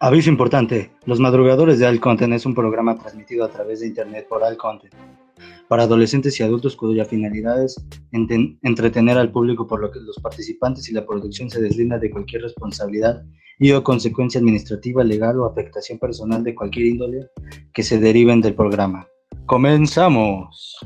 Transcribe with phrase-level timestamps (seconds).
[0.00, 4.28] Aviso importante, Los Madrugadores de Al Content es un programa transmitido a través de Internet
[4.28, 4.94] por Al Content
[5.66, 10.88] para adolescentes y adultos cuya finalidad es entretener al público por lo que los participantes
[10.88, 13.24] y la producción se deslinda de cualquier responsabilidad
[13.58, 17.26] y o consecuencia administrativa, legal o afectación personal de cualquier índole
[17.74, 19.08] que se deriven del programa.
[19.46, 20.78] ¡Comenzamos!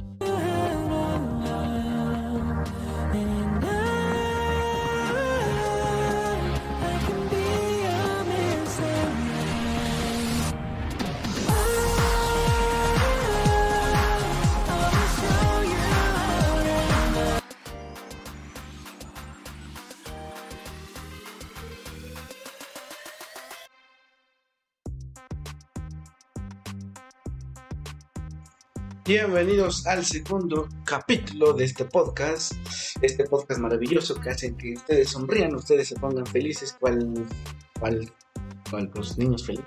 [29.35, 32.53] Bienvenidos al segundo capítulo de este podcast,
[33.00, 37.27] este podcast maravilloso que hace que ustedes sonrían, ustedes se pongan felices, cual,
[37.81, 38.12] cual,
[38.70, 39.67] cual los niños felices.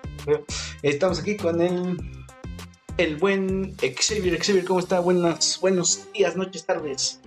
[0.83, 1.97] Estamos aquí con el,
[2.97, 4.37] el buen Xavier.
[4.39, 4.99] Xavier, ¿cómo está?
[4.99, 7.19] Buenas, buenos días, noches, tardes.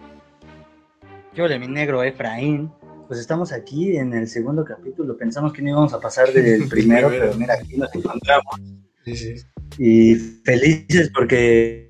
[1.35, 2.71] Yo, mi negro Efraín.
[3.09, 5.17] Pues estamos aquí en el segundo capítulo.
[5.17, 8.61] Pensamos que no íbamos a pasar del primero, pero mira, aquí nos encontramos.
[9.05, 9.35] Sí, sí.
[9.77, 11.88] Y felices porque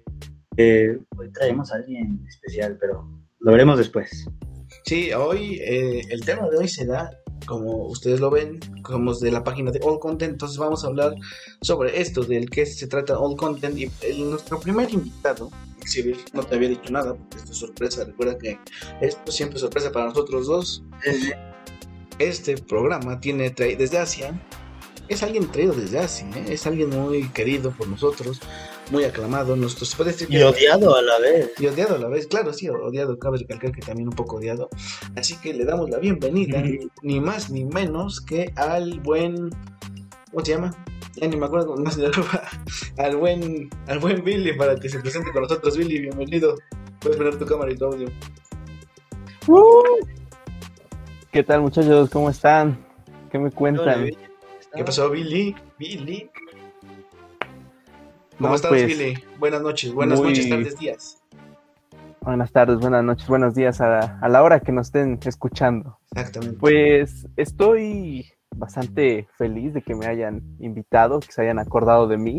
[1.16, 3.08] hoy traemos a alguien especial, pero
[3.40, 4.26] lo veremos después.
[4.84, 7.10] Sí, hoy eh, el tema de hoy será,
[7.46, 10.88] como ustedes lo ven, como es de la página de All Content, entonces vamos a
[10.88, 11.14] hablar
[11.62, 13.78] sobre esto, del que se trata All Content.
[13.78, 13.90] Y
[14.22, 18.58] nuestro primer invitado, Exhibir, no te había dicho nada, porque esto es sorpresa, recuerda que
[19.00, 20.82] esto siempre es sorpresa para nosotros dos.
[22.18, 24.40] Este programa tiene desde Asia,
[25.08, 26.46] es alguien traído desde Asia, ¿eh?
[26.48, 28.40] es alguien muy querido por nosotros
[28.90, 29.56] muy aclamado.
[29.56, 31.52] Nuestro, se puede decir y odiado a la vez.
[31.58, 34.68] Y odiado a la vez, claro, sí, odiado, cabe recalcar que también un poco odiado.
[35.16, 36.62] Así que le damos la bienvenida,
[37.02, 39.50] ni más ni menos que al buen.
[40.30, 40.70] ¿Cómo se llama?
[41.16, 42.42] Ya ni me acuerdo cómo se llama.
[42.96, 45.76] Al buen, al buen Billy para que se presente con nosotros.
[45.76, 46.54] Billy, bienvenido.
[47.00, 48.08] Puedes poner tu cámara y tu audio.
[49.46, 49.82] Uh.
[51.32, 52.10] ¿Qué tal, muchachos?
[52.10, 52.78] ¿Cómo están?
[53.30, 54.10] ¿Qué me cuentan?
[54.74, 55.54] ¿Qué pasó, Billy?
[55.78, 56.30] Billy.
[58.38, 59.20] ¿Cómo estás, pues?
[59.38, 61.20] Buenas noches, buenas noches, tardes, días.
[62.20, 65.98] Buenas tardes, buenas noches, buenos días a la, hora que nos estén escuchando.
[66.12, 66.56] Exactamente.
[66.60, 72.38] Pues estoy bastante feliz de que me hayan invitado, que se hayan acordado de mí.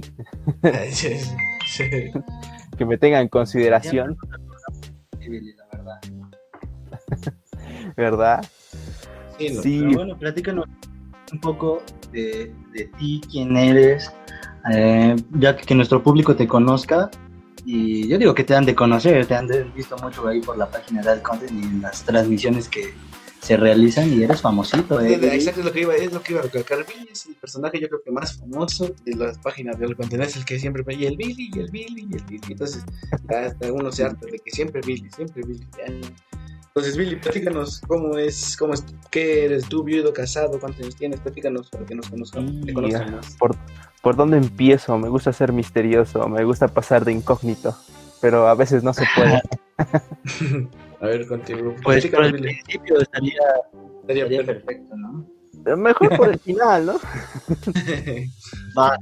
[2.77, 4.15] que me tengan en consideración.
[5.19, 5.99] la verdad.
[7.97, 8.45] ¿Verdad?
[9.37, 10.65] Sí, bueno, platícanos
[11.31, 11.81] un poco
[12.11, 14.11] de, de ti, quién eres,
[14.71, 17.09] eh, ya que, nuestro público te conozca.
[17.65, 20.69] Y yo digo que te han de conocer, te han visto mucho ahí por la
[20.69, 22.93] página de Content y en las transmisiones que
[23.41, 24.99] se realizan y eres famosito.
[25.01, 25.13] ¿eh?
[25.33, 26.85] Exacto, es lo que iba, es lo que iba a recalcar.
[26.85, 30.35] Billy es el personaje yo creo que más famoso de las páginas de Content, es
[30.35, 32.51] el que siempre y el Billy, y el Billy, y el Billy.
[32.51, 32.83] Entonces,
[33.29, 35.65] ya hasta uno se harta de que siempre Billy, siempre Billy.
[36.69, 41.19] Entonces, Billy, platícanos cómo es, cómo es, qué eres tú, viudo, casado, cuántos años tienes,
[41.19, 42.73] platícanos para que nos conozcan, te
[43.39, 43.55] Por,
[44.01, 44.97] ¿Por dónde empiezo?
[44.97, 47.75] Me gusta ser misterioso, me gusta pasar de incógnito,
[48.21, 49.41] pero a veces no se puede.
[51.01, 51.75] a ver, contigo.
[51.83, 53.41] Pues por el principio estaría,
[54.07, 55.25] estaría, perfecto, ¿no?
[55.75, 56.93] Mejor por el final, ¿no?
[58.77, 58.97] Va.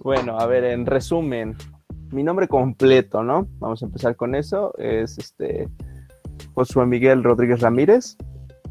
[0.00, 1.56] bueno, a ver, en resumen,
[2.12, 3.46] mi nombre completo, ¿no?
[3.58, 4.74] Vamos a empezar con eso.
[4.78, 5.68] Es este
[6.54, 8.16] Josué Miguel Rodríguez Ramírez.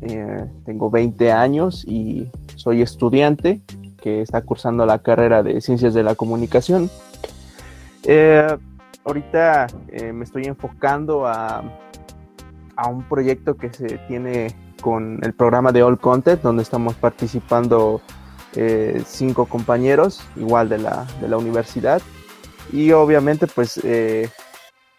[0.01, 3.62] Eh, tengo 20 años y soy estudiante
[4.01, 6.90] que está cursando la carrera de Ciencias de la Comunicación.
[8.03, 8.47] Eh,
[9.03, 11.63] ahorita eh, me estoy enfocando a,
[12.75, 14.47] a, un proyecto que se tiene
[14.81, 18.02] con el programa de All Content, donde estamos participando
[19.06, 22.02] cinco compañeros, igual de la, de la universidad.
[22.71, 23.79] Y obviamente, pues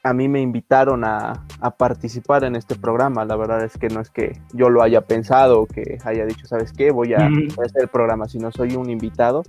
[0.06, 1.42] a mí me invitaron a,
[1.78, 3.24] participar en este programa.
[3.24, 6.46] La verdad es que no es que yo lo haya pensado o que haya dicho,
[6.46, 6.92] ¿sabes qué?
[6.92, 9.42] Voy a, hacer el programa, sino soy un invitado.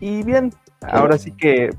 [0.00, 1.70] Y bien, ahora sí que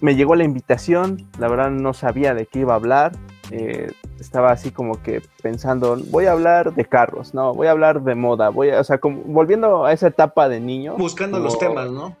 [0.00, 1.28] me llegó la invitación.
[1.38, 3.12] La verdad no sabía de qué iba a hablar.
[3.50, 8.02] Eh, estaba así como que pensando, voy a hablar de carros, no, voy a hablar
[8.02, 10.96] de moda, voy a, o sea, como volviendo a esa etapa de niño.
[10.96, 12.16] Buscando los temas, ¿no?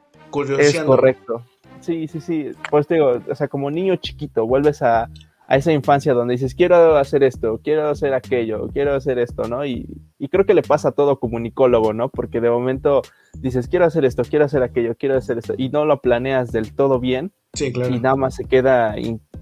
[0.58, 1.42] Es correcto.
[1.80, 2.50] Sí, sí, sí.
[2.70, 5.08] Pues te digo, o sea, como niño chiquito, vuelves a,
[5.48, 9.66] esa infancia donde dices, quiero hacer esto, quiero hacer aquello, quiero hacer esto, ¿no?
[9.66, 9.86] Y,
[10.30, 12.08] creo que le pasa a todo comunicólogo, ¿no?
[12.08, 13.02] Porque de momento
[13.40, 16.72] dices, quiero hacer esto, quiero hacer aquello, quiero hacer esto, y no lo planeas del
[16.74, 17.32] todo bien.
[17.54, 17.92] Sí, claro.
[17.92, 18.94] Y nada más se queda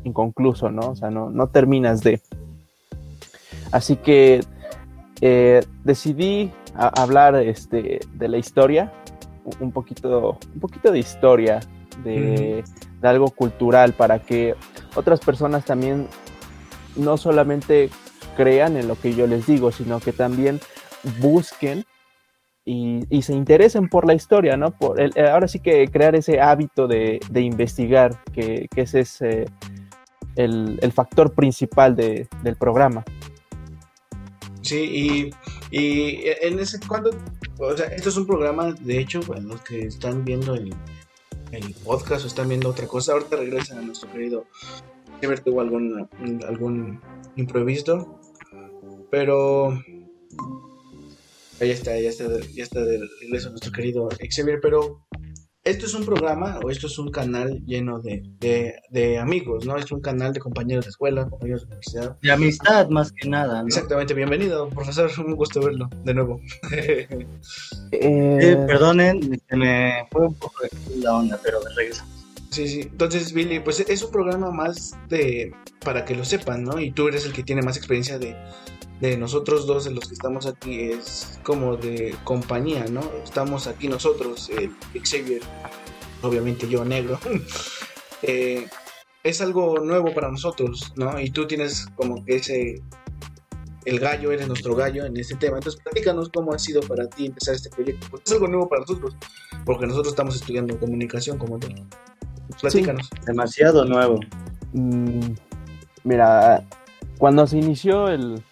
[0.02, 0.90] inconcluso, ¿no?
[0.90, 2.22] O sea, no, no terminas de.
[3.70, 4.40] Así que
[5.20, 8.92] eh, decidí hablar este, de la historia,
[9.60, 11.60] un poquito, un poquito de historia,
[12.04, 12.64] de,
[13.00, 14.54] de algo cultural, para que
[14.94, 16.08] otras personas también
[16.96, 17.90] no solamente
[18.36, 20.60] crean en lo que yo les digo, sino que también
[21.20, 21.84] busquen
[22.64, 24.72] y, se interesen por la historia, ¿no?
[24.72, 29.46] Por el, ahora sí que crear ese hábito de, investigar, que, ese es eh,
[30.36, 33.04] el, factor principal del programa.
[34.60, 35.30] Sí,
[35.72, 37.10] y, en ese cuando,
[37.58, 40.74] o sea, esto es un programa, de hecho, bueno, los que están viendo el,
[41.52, 44.46] el podcast o están viendo otra cosa, ahorita regresan a nuestro querido
[45.20, 46.08] Ever tuvo algún,
[46.46, 47.00] algún
[47.36, 48.20] improviso,
[49.10, 49.72] pero
[51.60, 52.24] ya está, ya está,
[52.54, 55.04] ya está de regreso nuestro querido Xavier, pero
[55.68, 58.22] esto es un programa o esto es un canal lleno de,
[58.90, 59.76] de, amigos, ¿no?
[59.76, 62.16] Es un canal de compañeros de escuela, compañeros de universidad.
[62.22, 63.68] De amistad más que nada, ¿no?
[63.68, 66.40] Exactamente, bienvenido, profesor, un gusto verlo de nuevo.
[67.92, 68.64] eh...
[68.66, 70.62] perdonen, se me fue un poco
[70.96, 72.17] la onda, pero me regresamos.
[72.66, 72.80] Sí.
[72.82, 75.52] Entonces, Billy, pues es un programa más de
[75.84, 76.80] para que lo sepan, ¿no?
[76.80, 78.36] Y tú eres el que tiene más experiencia de,
[79.00, 83.00] de nosotros dos, de los que estamos aquí, es como de compañía, ¿no?
[83.22, 84.50] Estamos aquí nosotros,
[85.04, 85.42] Xavier,
[86.22, 87.18] obviamente yo negro.
[88.22, 88.66] Eh,
[89.22, 91.20] es algo nuevo para nosotros, ¿no?
[91.20, 92.82] Y tú tienes como que ese,
[93.84, 95.58] el gallo, eres nuestro gallo en este tema.
[95.58, 98.80] Entonces, platícanos cómo ha sido para ti empezar este proyecto, porque es algo nuevo para
[98.80, 99.16] nosotros,
[99.64, 101.68] porque nosotros estamos estudiando comunicación como tú.
[102.60, 103.08] Platícanos.
[103.26, 104.20] demasiado nuevo.
[104.72, 105.32] Mm,
[106.04, 106.64] mira,
[107.18, 108.42] cuando se inició el,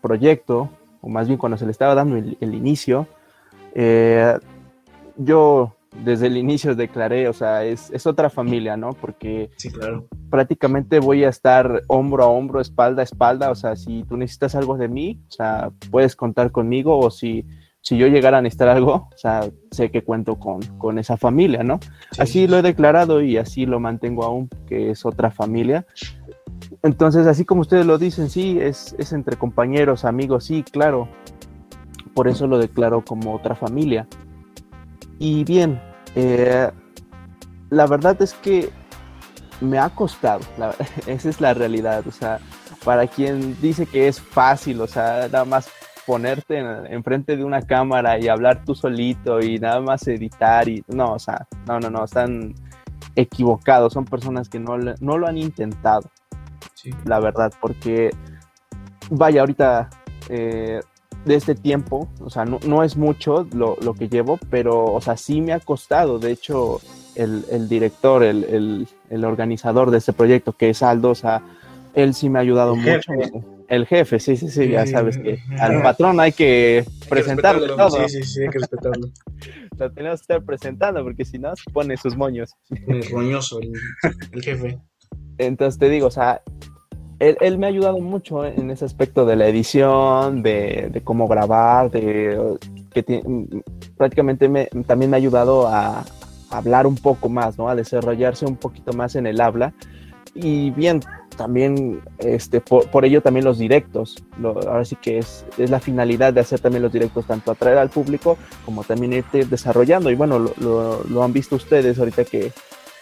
[0.00, 3.08] proyecto, o más bien cuando se le estaba dando el, inicio,
[3.74, 4.38] eh,
[5.16, 5.74] yo
[6.04, 8.92] desde el inicio declaré, o sea, es, otra familia, ¿no?
[8.92, 10.06] Porque sí, claro.
[10.30, 14.54] prácticamente voy a estar hombro a hombro, espalda a espalda, o sea, si tú necesitas
[14.54, 17.44] algo de mí, o sea, puedes contar conmigo, o si
[17.88, 21.62] si yo llegara a necesitar algo, o sea, sé que cuento con, con esa familia,
[21.62, 21.80] ¿no?
[22.18, 25.86] Así lo he declarado y así lo mantengo aún, que es otra familia.
[26.82, 31.08] Entonces, así como ustedes lo dicen, sí, es, es entre compañeros, amigos, sí, claro.
[32.12, 34.06] Por eso lo declaro como otra familia.
[35.18, 35.80] Y bien,
[36.14, 36.70] eh,
[37.70, 38.68] la verdad es que
[39.62, 40.44] me ha costado,
[41.06, 42.38] esa es la realidad, o sea,
[42.84, 45.70] para quien dice que es fácil, o sea, nada más
[46.08, 46.58] ponerte
[46.88, 51.18] enfrente de una cámara y hablar tú solito y nada más editar y no, o
[51.18, 52.54] sea, no, no, no, están
[53.14, 56.10] equivocados, son personas que no, no lo han intentado,
[57.04, 58.10] la verdad, porque
[59.10, 59.90] vaya, ahorita
[60.30, 60.80] eh,
[61.26, 65.42] de este tiempo, o sea, no, es mucho lo, que llevo, pero, o sea, sí
[65.42, 66.80] me ha costado, de hecho,
[67.16, 71.42] el, director, el, el, organizador de este proyecto, que es Aldo, o sea,
[71.92, 73.12] él sí me ha ayudado mucho.
[73.68, 78.08] El jefe, sí, sí, sí, ya sabes que al patrón hay que presentarle todo.
[78.08, 79.08] Sí, sí, sí, hay que respetarlo.
[79.78, 82.50] Lo tenemos que estar presentando porque si no, se pone sus moños.
[82.86, 84.78] Es roñoso el, jefe.
[85.36, 86.40] Entonces te digo, o sea,
[87.18, 92.56] él, me ha ayudado mucho en ese aspecto de la edición, de, cómo grabar, de
[92.92, 93.22] que
[93.98, 96.04] prácticamente me, también me ha ayudado a,
[96.50, 97.68] hablar un poco más, ¿no?
[97.68, 99.74] A desarrollarse un poquito más en el habla.
[100.34, 101.00] Y bien,
[101.38, 104.22] también este, por, ello también los directos.
[104.42, 107.88] ahora sí que es, es, la finalidad de hacer también los directos, tanto atraer al
[107.88, 110.10] público como también irte desarrollando.
[110.10, 112.52] Y bueno, lo, lo, han visto ustedes ahorita que,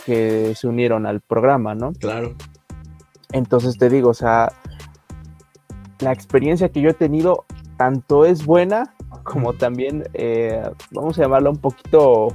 [0.04, 1.92] que, se unieron al programa, ¿no?
[1.94, 2.34] Claro.
[3.32, 4.52] Entonces te digo, o sea,
[5.98, 7.46] la experiencia que yo he tenido
[7.78, 10.62] tanto es buena como también, eh,
[10.92, 12.28] vamos a llamarla un poquito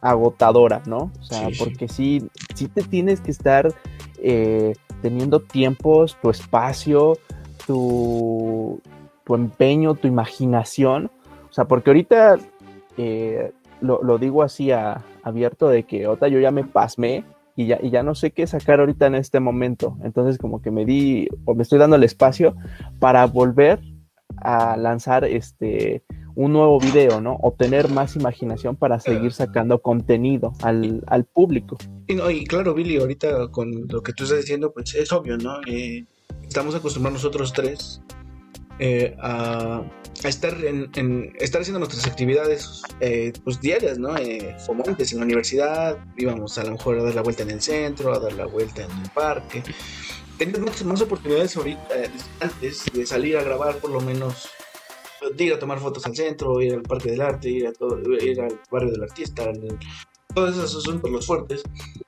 [0.00, 1.10] agotadora, ¿no?
[1.18, 2.28] O sea, porque sí.
[2.54, 3.74] sí, te tienes que estar
[4.18, 7.18] eh, teniendo tiempos, tu espacio,
[7.66, 8.80] tu,
[9.24, 11.10] tu empeño, tu imaginación.
[11.50, 12.36] O sea, porque ahorita
[12.96, 14.70] eh, lo, digo así
[15.22, 17.24] abierto de que otra yo ya me pasmé
[17.56, 19.96] y ya, y ya no sé qué sacar ahorita en este momento.
[20.02, 22.54] Entonces como que me di o me estoy dando el espacio
[22.98, 23.80] para volver
[24.38, 26.02] a lanzar este
[26.36, 27.38] un nuevo video, ¿no?
[27.42, 31.78] O tener más imaginación para seguir sacando contenido al, al público.
[32.06, 35.38] Y, no, y claro, Billy, ahorita con lo que tú estás diciendo, pues es obvio,
[35.38, 35.60] ¿no?
[35.66, 36.04] Eh,
[36.42, 38.02] estamos acostumbrados nosotros tres
[38.78, 39.82] eh, a,
[40.24, 44.14] estar en, en, estar haciendo nuestras actividades eh, pues diarias, ¿no?
[44.66, 47.62] como antes en la universidad, íbamos a lo mejor a dar la vuelta en el
[47.62, 49.62] centro, a dar la vuelta en el parque.
[50.36, 51.80] Tenemos más oportunidades ahorita,
[52.40, 54.50] antes de salir a grabar por lo menos
[55.36, 57.98] de ir a tomar fotos al centro, ir al Parque del Arte, ir, a todo,
[58.00, 59.50] ir al barrio del artista,
[60.34, 61.62] todos esos asuntos los fuertes.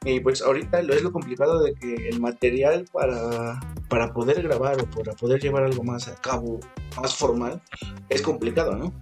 [0.05, 4.81] Y pues ahorita lo es lo complicado de que el material para, para poder grabar
[4.81, 6.61] o para poder llevar algo más a cabo,
[7.01, 7.61] más formal,
[8.09, 8.93] es complicado, ¿no?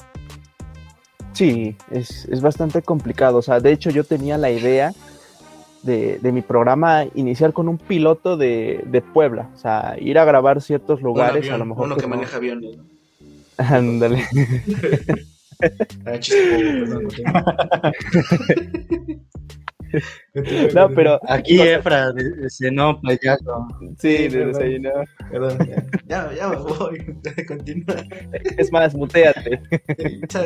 [1.32, 3.38] Sí, es, es bastante complicado.
[3.38, 4.92] O sea, de hecho yo tenía la idea
[5.82, 9.50] de, de mi programa iniciar con un piloto de, de, Puebla.
[9.54, 11.86] O sea, ir a grabar ciertos lugares, avión, a lo mejor.
[11.86, 12.95] Uno que, maneja aviones, ¿no?
[13.58, 14.24] Ándale.
[16.04, 17.08] Ah, chiste, perdón,
[20.74, 23.66] No, pero Aquí Efra desayunó payaso.
[23.98, 24.90] sí, de desayuno.
[25.30, 25.58] Perdón,
[26.06, 27.02] ya, ya me voy.
[27.48, 28.04] Continúa.
[28.58, 29.62] Es más, muteate.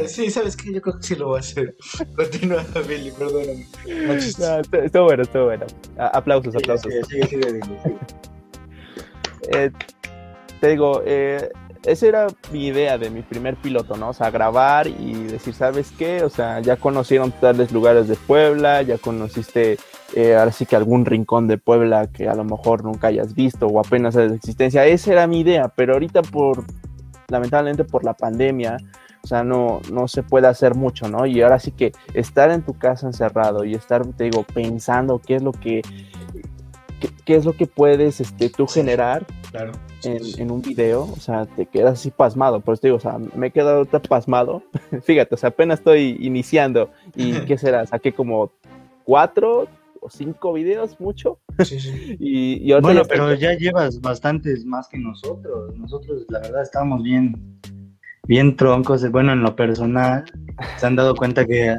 [0.07, 0.75] Sí, ¿sabes qué?
[0.75, 1.75] Yo creo que sí lo voy a hacer.
[2.14, 3.67] Continúa, Billy, perdóname.
[4.07, 4.43] No, chiste.
[4.45, 5.67] No, estuvo estuvo bueno, estuvo bueno.
[5.99, 6.93] A- Aplausos, aplausos.
[7.09, 7.97] Sigue, sigue, sigue, Billy, sigue.
[9.57, 9.71] Eh,
[10.61, 11.50] te digo, eh,
[11.84, 14.10] esa era mi idea de mi primer piloto, ¿no?
[14.10, 16.22] O sea, grabar y decir, ¿sabes qué?
[16.22, 19.78] O sea, ya conocieron tales lugares de Puebla, ya conociste
[20.14, 23.66] eh, ahora sí que algún rincón de Puebla que a lo mejor nunca hayas visto
[23.66, 24.84] o apenas sabes de existencia.
[24.87, 26.64] Esa era mi idea, pero ahorita por,
[27.28, 28.76] lamentablemente por la pandemia,
[29.22, 31.26] o sea, no, no se puede hacer mucho, ¿no?
[31.26, 35.37] Y ahora sí que estar en tu casa encerrado y estar, te digo, pensando qué
[35.37, 35.82] es lo que,
[37.00, 39.72] qué, qué es lo que puedes este, tú generar Claro.
[40.04, 43.00] En, en un video, o sea, te quedas así pasmado, por eso te digo, o
[43.00, 44.62] sea, me he quedado ahorita pasmado,
[45.02, 47.87] fíjate, o sea, apenas estoy iniciando y ¿qué será?
[47.87, 48.50] Saqué como
[49.04, 49.66] cuatro
[50.00, 51.90] o cinco videos, mucho, Sí, sí.
[52.19, 55.76] y, y Bueno, estoy- pero ya llevas bastantes más que nosotros.
[55.76, 57.59] Nosotros, la verdad, estamos bien,
[58.26, 59.09] bien troncos.
[59.11, 60.25] Bueno, en lo personal,
[60.78, 61.73] se han dado cuenta que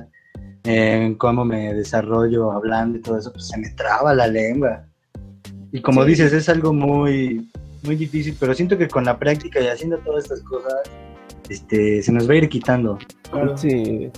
[0.66, 4.86] eh, en cómo me desarrollo hablando y todo eso, pues se me traba la lengua.
[5.72, 6.10] Y como Sí.
[6.10, 7.50] dices, es algo muy,
[7.84, 10.74] muy difícil, pero siento que con la práctica y haciendo todas estas cosas,
[11.50, 12.98] este, se nos va a ir quitando.
[13.30, 13.58] Claro.
[13.58, 13.70] Sí,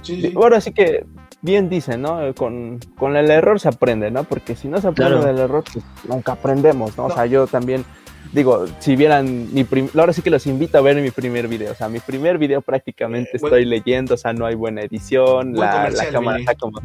[0.02, 0.22] Sí, sí.
[0.22, 0.30] sí.
[0.30, 1.06] Bueno, así que
[1.42, 2.34] bien dicen, ¿no?
[2.36, 4.24] Con, con el error se aprende, ¿no?
[4.24, 5.26] Porque si no se aprende Claro.
[5.28, 7.06] del error, pues nunca aprendemos, ¿no?
[7.08, 7.84] O sea, yo también,
[8.32, 11.72] digo, si vieran mi prim- ahora sí que los invito a ver mi primer video,
[11.72, 15.54] o sea, mi primer video prácticamente Eh, estoy leyendo, o sea, no hay buena edición,
[15.54, 16.50] Buen la, la cámara Billy.
[16.50, 16.80] está como...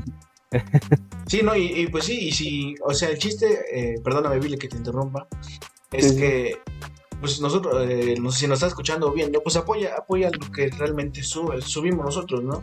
[1.27, 4.57] Sí, no, y, y pues sí, y si, o sea, el chiste, eh, perdóname, Billy,
[4.57, 5.27] que te interrumpa,
[5.92, 6.57] es Sí, que,
[7.21, 10.50] pues nosotros, eh, no sé si nos está escuchando o viendo, pues apoya, apoya lo
[10.52, 12.62] que realmente sube, subimos nosotros, ¿no?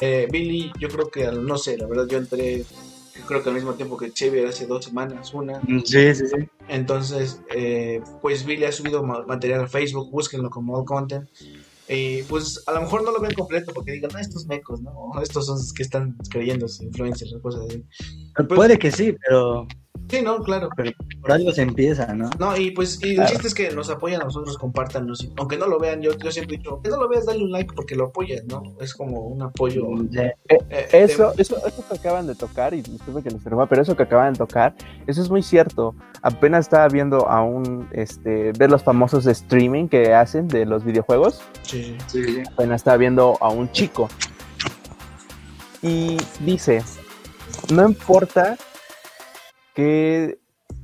[0.00, 3.54] Eh, Billy, yo creo que, no sé, la verdad, yo entré, yo creo que al
[3.54, 6.48] mismo tiempo que Xavier hace dos semanas, una, Sí, sí, sí.
[6.68, 11.28] entonces, eh, pues Billy ha subido ma- material a Facebook, búsquenlo como All Content.
[11.88, 14.92] Y pues a lo mejor no lo ven completo porque digan, no, estos mecos, ¿no?
[15.22, 17.84] Estos son los que están creyendo influencers o cosas así.
[18.36, 19.66] Pues- Puede que sí, pero,
[20.08, 20.68] Sí, no, claro.
[20.76, 22.30] pero por algo se empieza, ¿no?
[22.38, 23.30] No, y pues y el Claro.
[23.30, 25.24] chiste es que nos apoyan a nosotros, compártanlos.
[25.24, 27.42] y Aunque no lo vean, yo, yo siempre he dicho, que no lo veas, dale
[27.42, 28.62] un like porque lo apoyas, ¿no?
[28.80, 29.82] Es como un apoyo.
[30.12, 30.18] Sí.
[30.18, 33.82] eh, Eso, de- eso, eso que acaban de tocar, y disculpe que les interrumpa, pero
[33.82, 34.74] eso que acaban de tocar,
[35.08, 35.94] eso es muy cierto.
[36.22, 40.84] Apenas estaba viendo a un, este, ver los famosos de streaming que hacen de los
[40.84, 41.40] videojuegos.
[41.62, 42.42] sí, Sí, sí.
[42.52, 44.08] apenas estaba viendo a un chico
[45.82, 46.82] y dice,
[47.72, 48.56] no importa
[49.74, 50.38] que,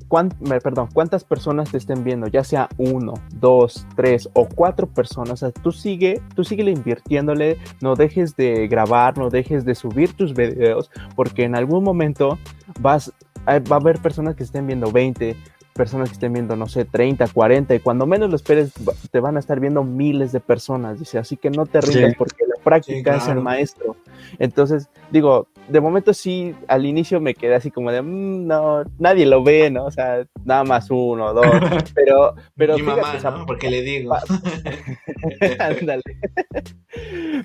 [0.09, 0.31] cuán-
[0.63, 5.37] perdón, cuántas personas te estén viendo, ya sea uno, dos, tres o cuatro personas, o
[5.37, 10.35] sea, tú sigue, tú sigue invirtiéndole, no dejes de grabar, no dejes de subir tus
[10.35, 12.39] videos, porque en algún momento
[12.81, 13.13] vas,
[13.49, 15.35] va a haber personas que estén viendo 20,
[15.73, 18.73] personas que estén viendo, no sé, 30, 40, y cuando menos lo esperes,
[19.11, 22.17] te van a estar viendo miles de personas, dice, así que no te rindas Sí.
[22.19, 23.97] porque la práctica Sí, es el maestro.
[24.39, 29.27] Entonces, digo, de momento sí, al inicio me quedé así como de, "Mm, no, nadie
[29.27, 29.87] lo ve, ¿no?
[29.87, 31.45] O sea, nada más uno, dos,
[31.95, 33.47] pero, pero Mi fíjate, mamá, o sea, ¿no?
[33.47, 34.15] Porque le digo.
[35.59, 36.03] Ándale.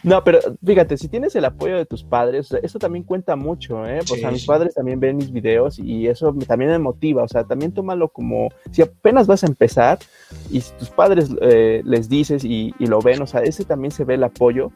[0.04, 3.36] No, pero fíjate, si tienes el apoyo de tus padres, o sea, eso también cuenta
[3.36, 4.00] mucho, ¿eh?
[4.00, 7.28] O Sí, sea, mis padres también ven mis videos y eso también me motiva, o
[7.28, 10.00] sea, también tómalo como, si apenas vas a empezar
[10.52, 13.92] y si tus padres eh, les dices y, y lo ven, o sea, ese también
[13.92, 14.72] se ve el apoyo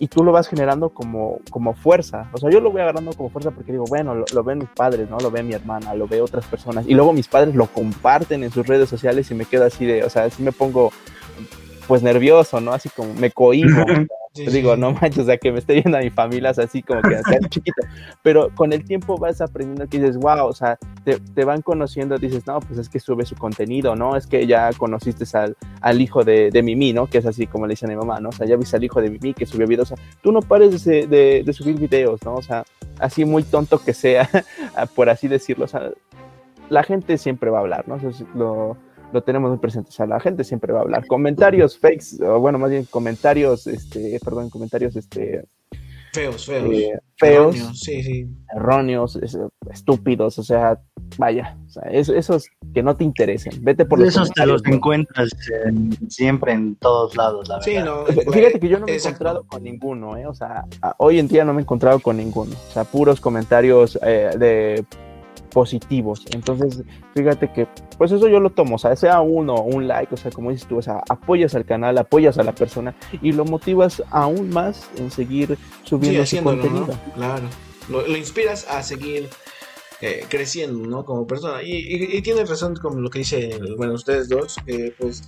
[0.00, 3.30] y tú lo vas generando como, como fuerza, o sea, yo lo voy agarrando como
[3.30, 5.18] fuerza porque digo, bueno, lo, ven mis padres, ¿no?
[5.18, 8.50] Lo ve mi hermana, lo ve otras personas y luego mis padres lo comparten en
[8.50, 10.92] sus redes sociales y me quedo así de, o sea, así me pongo
[11.86, 12.72] pues nervioso, ¿no?
[12.72, 13.84] Así como me cohibo.
[14.44, 17.02] Sí, digo, no manches, o sea, que me esté viendo a mi familia, así como
[17.02, 17.82] que sea chiquito.
[18.22, 22.18] Pero con el tiempo vas aprendiendo que dices, wow, o sea, te, te van conociendo,
[22.18, 24.16] dices, no, pues es que sube su contenido, ¿no?
[24.16, 27.06] Es que ya conociste al, al hijo de, de Mimi, ¿no?
[27.06, 28.30] Que es así como le dicen a mi mamá, ¿no?
[28.30, 29.92] O sea, ya viste al hijo de Mimi que subió videos.
[29.92, 32.34] O sea, tú no pares de, de, de subir videos, ¿no?
[32.34, 32.64] O sea,
[32.98, 34.28] así muy tonto que sea,
[34.94, 35.90] por así decirlo, o sea,
[36.68, 37.96] la gente siempre va a hablar, ¿no?
[37.96, 38.76] Eso es lo,
[39.12, 41.06] lo tenemos muy presente, o sea, la gente siempre va a hablar.
[41.06, 45.44] Comentarios fakes, o bueno, más bien comentarios, este, perdón, comentarios, este,
[46.12, 46.74] Feos, feos.
[46.74, 48.26] eh, feos, Erróneos, Sí, sí.
[48.54, 49.38] erróneos, es-
[49.70, 50.80] estúpidos, o sea,
[51.18, 53.52] vaya, o sea, es- esos que no te interesen.
[53.62, 55.30] Vete por los Esos te los encuentras
[55.66, 58.04] en- siempre en todos lados, la Sí, verdad.
[58.24, 58.32] no.
[58.32, 60.26] Fíjate que yo no me he encontrado con ninguno, ¿eh?
[60.26, 62.52] O sea, a- hoy en día no me he encontrado con ninguno.
[62.68, 64.84] O sea, puros comentarios eh, de
[65.58, 66.24] positivos.
[66.30, 66.84] Entonces,
[67.16, 67.66] fíjate que,
[67.98, 70.68] pues eso yo lo tomo, o sea, sea uno, un like, o sea, como dices
[70.68, 74.88] tú, o sea, apoyas al canal, apoyas a la persona y lo motivas aún más
[74.98, 76.86] en seguir Sí, subiendo su haciéndolo, contenido.
[76.86, 77.12] ¿no?
[77.14, 77.42] Claro.
[77.88, 79.28] Lo, lo inspiras a seguir
[80.00, 81.04] eh, creciendo, ¿no?
[81.04, 81.62] Como persona.
[81.62, 85.22] Y, y, y tienes razón con lo que dice, bueno, ustedes dos, que pues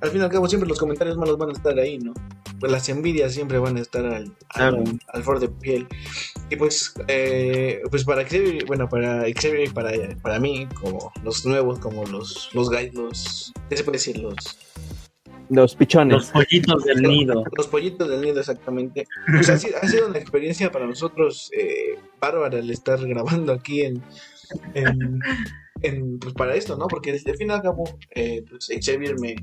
[0.00, 2.12] al fin y al cabo siempre los comentarios malos van a estar ahí, ¿no?
[2.58, 5.86] Pues las envidias siempre van a estar al, al, al flor de piel.
[6.50, 11.46] Y pues, eh, pues para Xavier, bueno, para Xavier y para, para mí, como los
[11.46, 14.18] nuevos, como los, los guys, los, ¿qué se puede decir?
[14.18, 14.34] Los,
[15.52, 16.16] Los pichones.
[16.16, 17.44] Los pollitos del nido.
[17.56, 19.06] Los pollitos del nido, exactamente.
[19.26, 23.82] Pues ha, sido, ha sido una experiencia para nosotros eh, bárbara el estar grabando aquí
[23.82, 24.02] en,
[24.74, 25.20] en,
[25.82, 26.86] en, pues para esto, ¿no?
[26.88, 29.36] Porque desde el fin y al cabo, eh, pues Xavier me,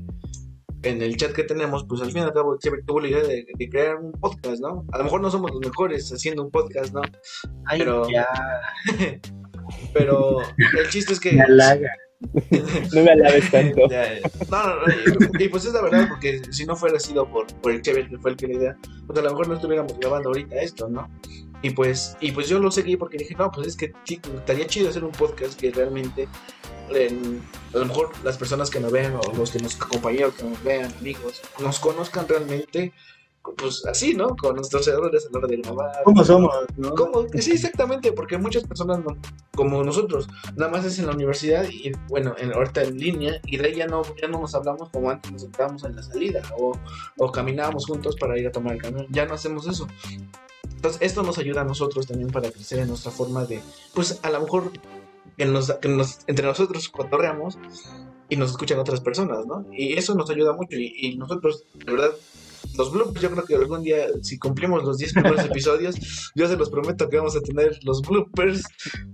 [0.82, 3.22] en el chat que tenemos, pues al fin y al cabo Xavier tuvo la idea
[3.22, 4.84] de, de crear un podcast, ¿no?
[4.92, 7.02] A lo mejor no somos los mejores haciendo un podcast, ¿no?
[7.66, 8.26] Ay, Pero- ya,
[9.94, 11.32] Pero el chiste es que...
[11.32, 11.90] me halaga.
[12.92, 13.88] No me alabes tanto.
[13.88, 14.06] Ya.
[14.50, 14.84] No, no, no,
[15.38, 18.18] y, pues es la verdad, porque si no fuera sido por, por el Xavier, que
[18.18, 21.08] fue el que la idea, pues a lo mejor no estuviéramos grabando ahorita esto, ¿no?
[21.62, 24.66] Y pues, y pues yo lo seguí porque dije, no, pues es que sí, estaría
[24.66, 26.28] chido hacer un podcast que realmente,
[26.90, 27.42] en-
[27.74, 30.62] a lo mejor las personas que nos vean, o los que nos acompañan, que nos
[30.64, 32.92] vean, amigos, nos conozcan realmente,
[33.56, 34.36] pues así, ¿no?
[34.36, 35.92] Con nuestros errores a la hora de grabar.
[36.04, 36.54] ¿Cómo somos?
[36.76, 36.94] no?
[36.94, 37.26] ¿Cómo?
[37.38, 39.16] Sí, exactamente, porque muchas personas no-
[39.54, 43.56] como nosotros, nada más es en la universidad y bueno, en, ahorita en línea y
[43.56, 46.42] de ahí ya no, ya no nos hablamos como antes nos sentábamos en la salida
[46.58, 46.72] o,
[47.18, 49.86] o caminábamos juntos para ir a tomar el camión, ya no hacemos eso.
[50.76, 53.60] Entonces esto nos ayuda a nosotros también para crecer en nuestra forma de,
[53.94, 54.70] pues a lo mejor
[55.36, 57.58] que nos, que nos- entre nosotros cotorreamos
[58.28, 59.66] y nos escuchan otras personas, ¿no?
[59.72, 62.10] Y eso nos ayuda mucho y, y nosotros, de verdad,
[62.76, 65.96] los bloopers, yo creo que algún día, si cumplimos los 10 primeros episodios,
[66.34, 68.62] yo se los prometo que vamos a tener los bloopers,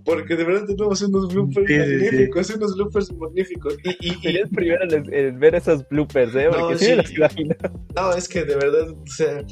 [0.05, 2.05] porque de verdad tenemos unos bloopers Sí, sí, sí.
[2.05, 3.77] magníficos, unos bloopers magníficos.
[3.85, 6.47] Y, y- y- el primero en, en ver esos bloopers, ¿eh?
[6.51, 6.91] Porque No, sí, sí.
[6.91, 7.55] me los imagino.
[7.97, 9.43] no, es que de verdad, o sea,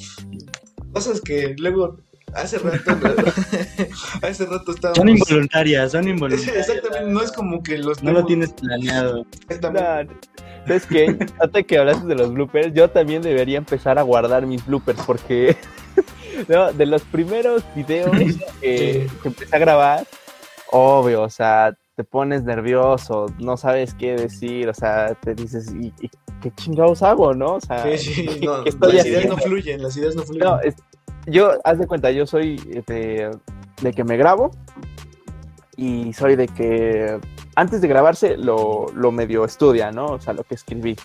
[0.92, 1.98] cosas que luego,
[2.34, 2.90] hace rato,
[4.22, 4.96] hace rato estábamos...
[4.98, 6.56] Son involuntarias, son involuntarias.
[6.68, 9.24] Exactamente, no es como que los No lo tienes planeado.
[9.48, 10.14] Exactamente.
[10.14, 11.16] No, ¿Sabes qué?
[11.40, 15.56] Hasta que hablaste de los bloopers, yo también debería empezar a guardar mis bloopers porque
[16.48, 18.10] no, de los primeros videos
[18.60, 20.06] que, que empecé a grabar,
[20.70, 25.92] obvio, o sea, te pones nervioso, no sabes qué decir, o sea, te dices, ¿y,
[26.00, 26.10] y
[26.42, 27.54] qué chingados hago, no?
[27.56, 30.44] O sea, Sí, sí, ¿qué, no, las ideas no fluyen, las ideas no fluyen.
[30.44, 30.76] No, es-
[31.26, 32.56] yo, haz de cuenta, yo soy
[32.86, 33.30] de,
[33.82, 34.50] de que me grabo
[35.76, 37.18] y soy de que
[37.56, 40.06] antes de grabarse lo, lo medio estudia, ¿no?
[40.06, 40.96] O sea, lo que escribí.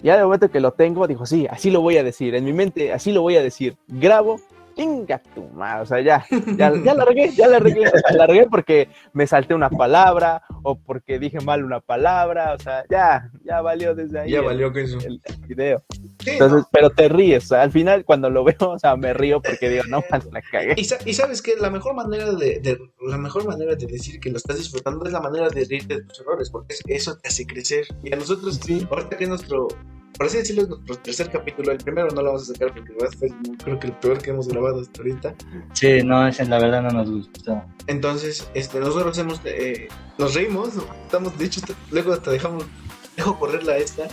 [0.00, 2.34] Ya de momento que lo tengo, digo, sí, así lo voy a decir.
[2.34, 3.76] En mi mente, así lo voy a decir.
[3.88, 4.40] Grabo,
[4.76, 5.82] chinga tu madre.
[5.82, 6.24] O sea, ya,
[6.56, 7.86] ya, ya la regué, ya la regué.
[7.88, 12.54] O sea, la regué porque me salté una palabra o porque dije mal una palabra.
[12.54, 14.98] O sea, ya, ya valió desde ahí ya el- valió que eso.
[14.98, 15.82] el, el video.
[16.20, 16.68] Sí, Entonces, ¿no?
[16.70, 17.44] pero te ríes.
[17.44, 20.22] O sea, al final, cuando lo veo, o sea, me río porque digo, no, man,
[20.32, 20.74] la cagué.
[20.76, 24.20] Y, sa- y sabes que la mejor manera de, de- la mejor manera de decir
[24.20, 27.16] que lo estás disfrutando es la manera de reírte de tus errores, porque es- eso
[27.18, 27.86] te hace crecer.
[28.02, 28.60] Y a nosotros,
[28.90, 29.68] ahorita que es nuestro,
[30.16, 32.92] por así decirlo, es nuestro tercer capítulo, el primero no lo vamos a sacar porque
[32.92, 33.28] la verdad fue
[33.62, 35.34] creo que el peor que hemos grabado hasta ahorita.
[35.72, 37.62] Sí, no, ese la verdad no nos gustó.
[37.86, 40.70] Entonces, este, nosotros hemos, eh, nos reímos,
[41.04, 42.64] estamos, de hecho, luego hasta dejamos,
[43.16, 44.08] dejo correr la esta,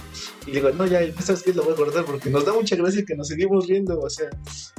[0.46, 3.04] y digo, no, ya, sabes qué, lo voy a cortar porque nos da mucha gracia
[3.06, 4.30] que nos seguimos riendo, o sea,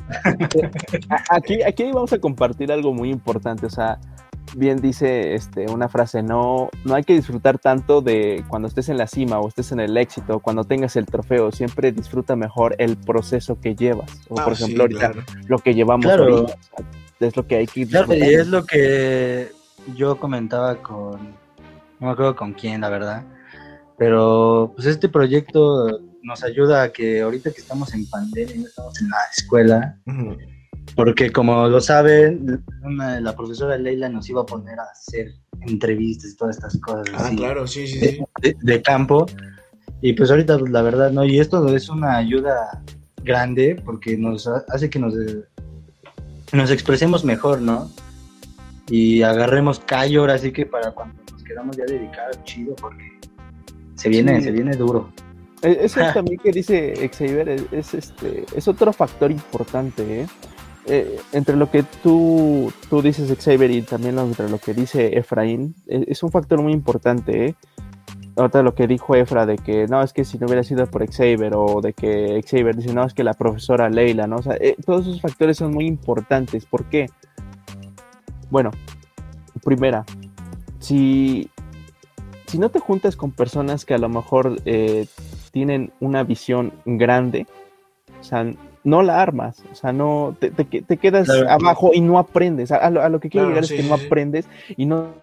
[1.31, 3.99] Aquí, aquí vamos a compartir algo muy importante, o sea,
[4.57, 8.99] bien dice este, una frase, no, no hay que disfrutar tanto de cuando estés en
[8.99, 12.97] la cima o estés en el éxito, cuando tengas el trofeo, siempre disfruta mejor el
[12.97, 14.11] proceso que llevas.
[14.29, 15.23] O ah, por sí, ejemplo, ahorita claro.
[15.47, 16.25] lo que llevamos Claro.
[16.25, 16.59] ahorita,
[17.21, 19.51] es lo que hay que Claro, y es lo que
[19.97, 21.21] yo comentaba con,
[22.01, 23.25] no me acuerdo con quién, la verdad,
[23.97, 29.09] pero pues este proyecto nos ayuda a que ahorita que estamos en pandemia, estamos en
[29.09, 29.99] la escuela.
[30.97, 36.33] Porque como lo saben, una- la profesora Leila nos iba a poner a hacer entrevistas
[36.33, 38.19] y todas estas cosas Ah, así claro, sí, sí, sí.
[38.43, 39.27] de, de campo,
[40.01, 41.25] y pues ahorita pues, la verdad, ¿no?
[41.25, 42.83] Y esto es una ayuda
[43.23, 45.15] grande porque nos ha- hace que nos,
[46.53, 47.91] nos expresemos mejor, ¿no?
[48.91, 53.19] Y agarremos callo ahora sí que para cuando nos quedamos ya dedicados, chido, porque
[53.97, 54.45] se viene, Sí.
[54.45, 55.11] se viene duro.
[55.63, 60.27] E- Eso también que dice Xavier es, es, este, es otro factor importante, ¿eh?
[60.87, 65.75] Eh, entre lo que tú, tú dices, Xavier, y también entre lo que dice Efraín,
[65.87, 67.55] e, es, un factor muy importante, ¿eh?
[68.37, 71.53] Lo que dijo Efra de que no, es que si no hubiera sido por Xavier,
[71.55, 74.37] o de que Xavier dice, no, es que la profesora Leila, ¿no?
[74.37, 76.67] O sea, eh, todos esos factores son muy importantes.
[76.67, 77.07] ¿Por qué?
[78.51, 78.73] Bueno,
[79.63, 80.05] primera,
[80.81, 81.49] si,
[82.47, 85.07] si no te juntas con personas que a lo mejor eh,
[85.53, 87.47] tienen una visión grande,
[88.21, 88.53] o sea,
[88.85, 92.71] no la armas, o sea, no te, te, quedas abajo y no aprendes.
[92.71, 95.15] A, lo, que quiero llegar es que no aprendes y no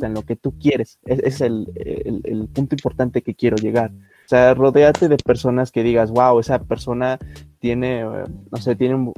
[0.00, 0.98] en lo que tú quieres.
[1.04, 3.90] Es el, el, punto importante que quiero llegar.
[3.90, 7.18] O sea, rodeate de personas que digas, wow, esa persona
[7.58, 9.12] tiene, eh, no sé, tiene un,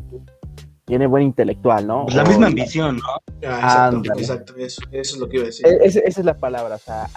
[0.85, 2.05] tiene buen intelectual, ¿no?
[2.05, 3.49] Pues la misma ambición, ¿no?
[3.49, 5.66] Ah, exacto, exacto, eso, es lo que iba a decir.
[5.66, 7.09] E, esa es la palabra, o sea,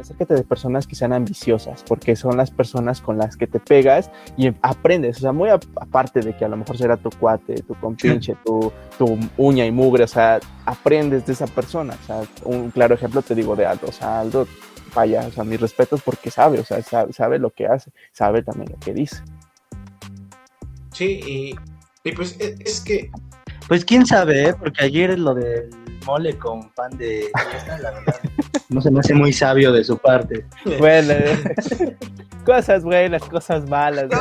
[0.00, 4.10] acércate de personas que sean ambiciosas, porque son las personas con las que te pegas
[4.36, 7.74] y aprendes, o sea, muy aparte de que a lo mejor será tu cuate, tu
[7.74, 12.70] compinche, tu, tu uña y mugre, o sea, aprendes de esa persona, o sea, un
[12.70, 14.46] claro ejemplo te digo de Aldo, o sea, Aldo,
[14.94, 18.42] vaya, o sea, mis respetos porque sabe, o sea, sabe, sabe lo que hace, sabe
[18.42, 19.22] también lo que dice.
[20.92, 21.54] Sí, y
[22.08, 23.10] y pues e, es, que.
[23.68, 24.54] Pues quién sabe, ¿eh?
[24.58, 25.70] porque ayer lo del
[26.06, 27.30] mole con pan de
[27.82, 28.20] la verdad,
[28.68, 30.44] no se me hace muy sabio de su parte.
[30.78, 31.14] Bueno,
[32.44, 34.08] cosas buenas, cosas malas.
[34.10, 34.18] No,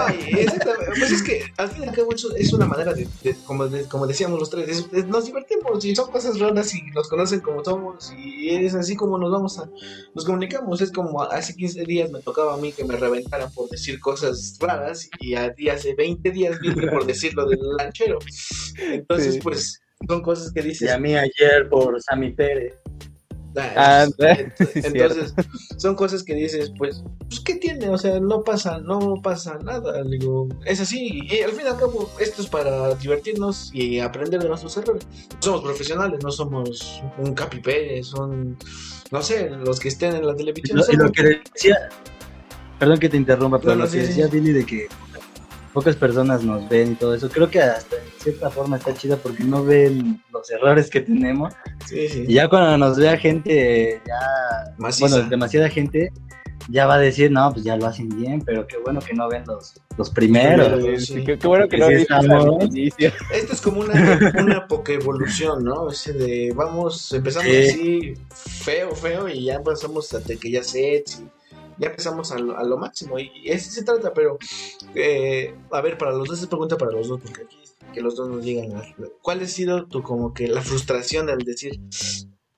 [1.00, 3.08] pues es que al fin y al cabo es una manera de,
[3.46, 7.64] como, como, decíamos los tres, nos divertimos y son cosas raras y nos conocen como
[7.64, 9.70] somos y es así como nos vamos a,
[10.14, 10.82] nos comunicamos.
[10.82, 14.58] Es como hace 15 días me tocaba a mí que me reventaran por decir cosas
[14.60, 18.20] raras y hace 20 días vine por decir lo del lanchero.
[18.78, 20.90] Entonces, pues son cosas que dices.
[20.90, 22.76] Y a mí ayer por Sammy Pérez.
[23.56, 24.08] Ah,
[24.76, 25.34] entonces,
[25.78, 27.90] son cosas que dices, pues, pues, ¿qué tiene?
[27.90, 30.04] O sea, no pasa, no pasa nada.
[30.04, 31.22] Digo, es así.
[31.24, 35.08] Y al fin y al cabo, esto es para divertirnos y aprender de nuestros errores.
[35.36, 38.58] No somos profesionales, no somos un Capi Pérez, son,
[39.12, 40.80] no sé, los que estén en la televisión.
[40.90, 41.90] Y lo, que decía,
[42.80, 44.88] perdón que te interrumpa, pero lo que decía Billy de que
[45.78, 47.30] pocas personas nos ven y todo eso.
[47.30, 51.54] Creo que hasta en cierta forma está chida porque no ven los errores que tenemos.
[51.86, 52.26] Sí, sí.
[52.28, 56.12] Y ya cuando nos vea gente, ya, bueno, demasiada gente,
[56.68, 59.30] ya va a decir, no, pues ya lo hacen bien, pero qué bueno que no
[59.30, 61.12] ven los, los primeros.
[61.24, 63.94] qué, bueno que no Esto es como una,
[64.42, 65.84] una evolución, ¿no?
[65.84, 71.04] O sea, de vamos, empezamos así feo, feo, y ya pasamos hasta que ya sé
[71.80, 74.38] ya empezamos a lo, máximo y, ese se trata, pero
[74.96, 77.58] eh, a ver, para los dos, es pregunta para los dos, porque aquí
[77.94, 78.70] que los dos nos digan,
[79.22, 81.80] ¿cuál ha sido tu como que la frustración al decir,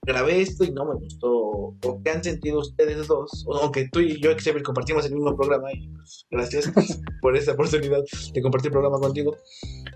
[0.01, 3.99] grabé esto y no me gustó, o qué han sentido ustedes dos, o aunque tú
[3.99, 6.71] y yo, Xavier, compartimos el mismo programa y pues, gracias
[7.21, 8.03] por esta oportunidad
[8.33, 9.37] de compartir el programa contigo,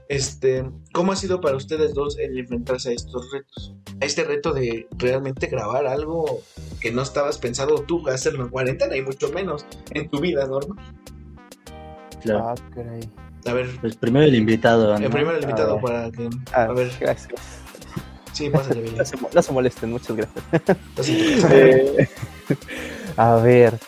[0.09, 3.75] este, ¿cómo ha sido para ustedes dos el enfrentarse a estos retos?
[4.01, 6.41] A este reto de realmente grabar algo
[6.83, 10.77] que no estabas pensado tú hacerlo en cuarentena y mucho menos en tu vida normal.
[12.21, 12.49] Claro.
[12.49, 13.69] Ah, a ver.
[13.79, 14.93] Pues primero el invitado.
[14.93, 16.29] El primero el invitado para que.
[16.51, 16.91] A, ver.
[16.99, 17.39] Gracias.
[18.33, 18.97] Sí, pásale bien.
[18.97, 20.43] No se, no se molesten, muchas gracias.
[21.51, 22.09] eh,
[23.15, 23.79] a ver.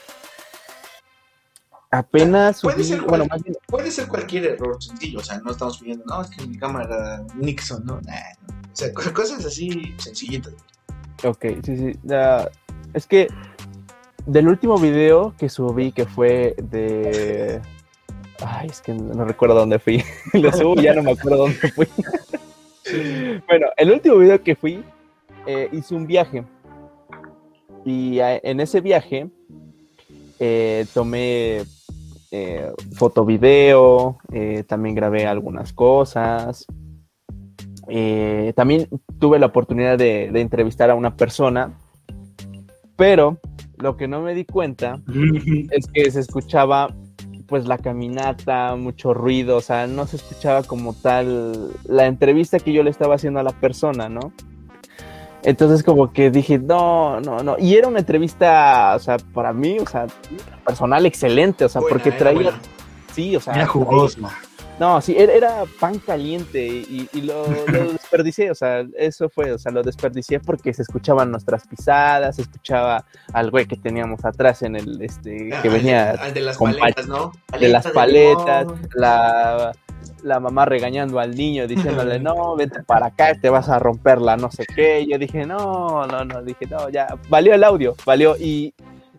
[1.92, 2.62] Apenas.
[2.62, 3.58] Puede, ser bueno, más bien...
[3.68, 7.26] puede ser cualquier error sencillo, o sea, no estamos pidiendo, no, es que mi cámara
[7.36, 8.00] Nixon, ¿no?
[8.02, 8.14] Nah,
[8.48, 8.54] no.
[8.72, 10.54] O sea, cosas así sencillitas.
[11.24, 12.00] Ok, sí, sí.
[12.96, 13.28] Es que
[14.26, 17.62] del último video que subí, que fue de.
[18.44, 20.04] Ay, es que no recuerdo dónde fui.
[20.34, 21.88] Lo subo ya no me acuerdo dónde fui.
[23.48, 24.84] bueno, el último video que fui,
[25.46, 26.44] eh, hice un viaje.
[27.86, 29.30] Y en ese viaje
[30.40, 31.64] eh, tomé
[32.32, 34.18] eh, foto video,
[34.66, 36.66] también grabé algunas cosas.
[38.56, 38.88] también
[39.20, 41.78] tuve la oportunidad de, entrevistar a una persona,
[42.96, 43.40] pero
[43.78, 45.00] lo que no me di cuenta
[45.72, 46.94] es que se escuchaba
[47.48, 52.74] pues la caminata, mucho ruido, o sea, no se escuchaba como tal la entrevista que
[52.74, 54.32] yo le estaba haciendo a la persona, ¿no?
[55.44, 57.56] Entonces como que dije, no, no, no.
[57.60, 60.08] Y era una entrevista, o sea, para mí, o sea,
[60.66, 62.60] personal excelente, o sea, porque traía...
[63.14, 63.54] Sí, o sea...
[63.54, 64.22] Era jugoso.
[64.80, 67.46] No, sí, era, pan caliente y, lo,
[67.94, 72.42] desperdicié, o sea, eso fue, o sea, lo desperdicié porque se escuchaban nuestras pisadas, se
[72.42, 76.12] escuchaba al güey que teníamos atrás en el, este, que venía...
[76.12, 77.32] Al de las paletas, ¿no?
[77.58, 79.72] de las paletas, la,
[80.24, 84.36] la mamá regañando al niño, diciéndole, no, vete para acá, te vas a romper la
[84.36, 85.06] no sé qué.
[85.08, 88.36] yo dije, no, no, no, dije, no, ya, valió el audio, valió.
[88.38, 88.74] Y,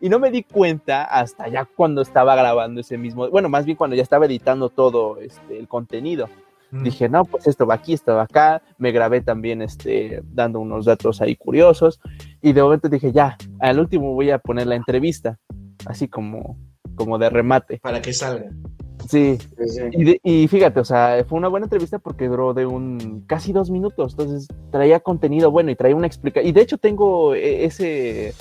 [0.06, 3.76] Y no me di cuenta hasta ya cuando estaba grabando ese mismo, bueno, más bien
[3.76, 6.28] cuando ya estaba editando todo este, el contenido.
[6.70, 6.82] Mm.
[6.84, 8.62] Dije, no, pues esto va aquí, esto va acá.
[8.78, 11.98] Me grabé también este, dando unos datos ahí curiosos.
[12.40, 15.40] Y de momento dije, ya, al último voy a poner la entrevista,
[15.86, 16.56] así como,
[16.94, 17.80] como de remate.
[17.82, 18.48] Para que salga.
[19.08, 19.80] Sí, sí.
[19.90, 23.52] y, de- y fíjate, o sea, fue una buena entrevista porque duró de un casi
[23.52, 26.48] dos minutos, entonces traía contenido bueno y traía una explicación.
[26.48, 28.34] Y de hecho tengo e- ese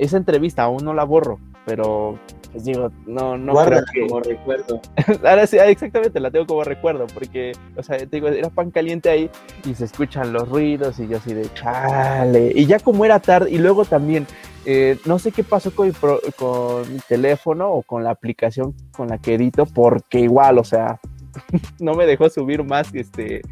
[0.00, 2.18] esa entrevista, aún no la borro, pero
[2.52, 4.80] pues digo, no, no Guárdala creo que- como recuerdo.
[5.24, 8.70] Ahora sí, ah, exactamente, la tengo como recuerdo, porque, o sea, te digo, era pan
[8.72, 9.30] caliente ahí
[9.64, 12.52] y se escuchan los ruidos y yo así de chale.
[12.54, 14.26] Y ya como era tarde, y luego también,
[14.64, 18.74] eh, no sé qué pasó con mi, pro- con mi teléfono o con la aplicación
[18.96, 20.98] con la que edito, porque igual, o sea,
[21.78, 23.42] no me dejó subir más, este,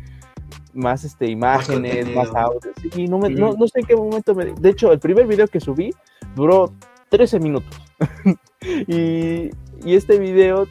[0.75, 2.21] más este, imágenes, contenido.
[2.33, 2.75] más, audios.
[2.97, 4.47] Y no, me- no, no sé en qué momento me...
[4.47, 5.95] De hecho, el primer video que subí
[6.35, 6.73] duró
[7.11, 7.81] 13 minutos.
[8.87, 9.51] y,
[9.85, 10.67] y este video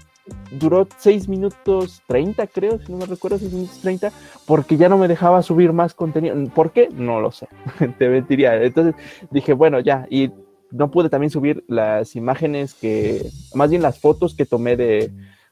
[0.51, 4.11] duró 6 minutos 30, creo, si no me recuerdo, 6 minutos 30,
[4.45, 6.35] porque ya no me dejaba subir más contenido.
[6.53, 6.89] ¿Por qué?
[6.93, 7.47] No lo sé,
[7.97, 8.61] te mentiría.
[8.61, 8.95] Entonces
[9.31, 10.31] dije, bueno, ya, y
[10.71, 15.11] no pude también subir las imágenes que, más bien las fotos que tomé de,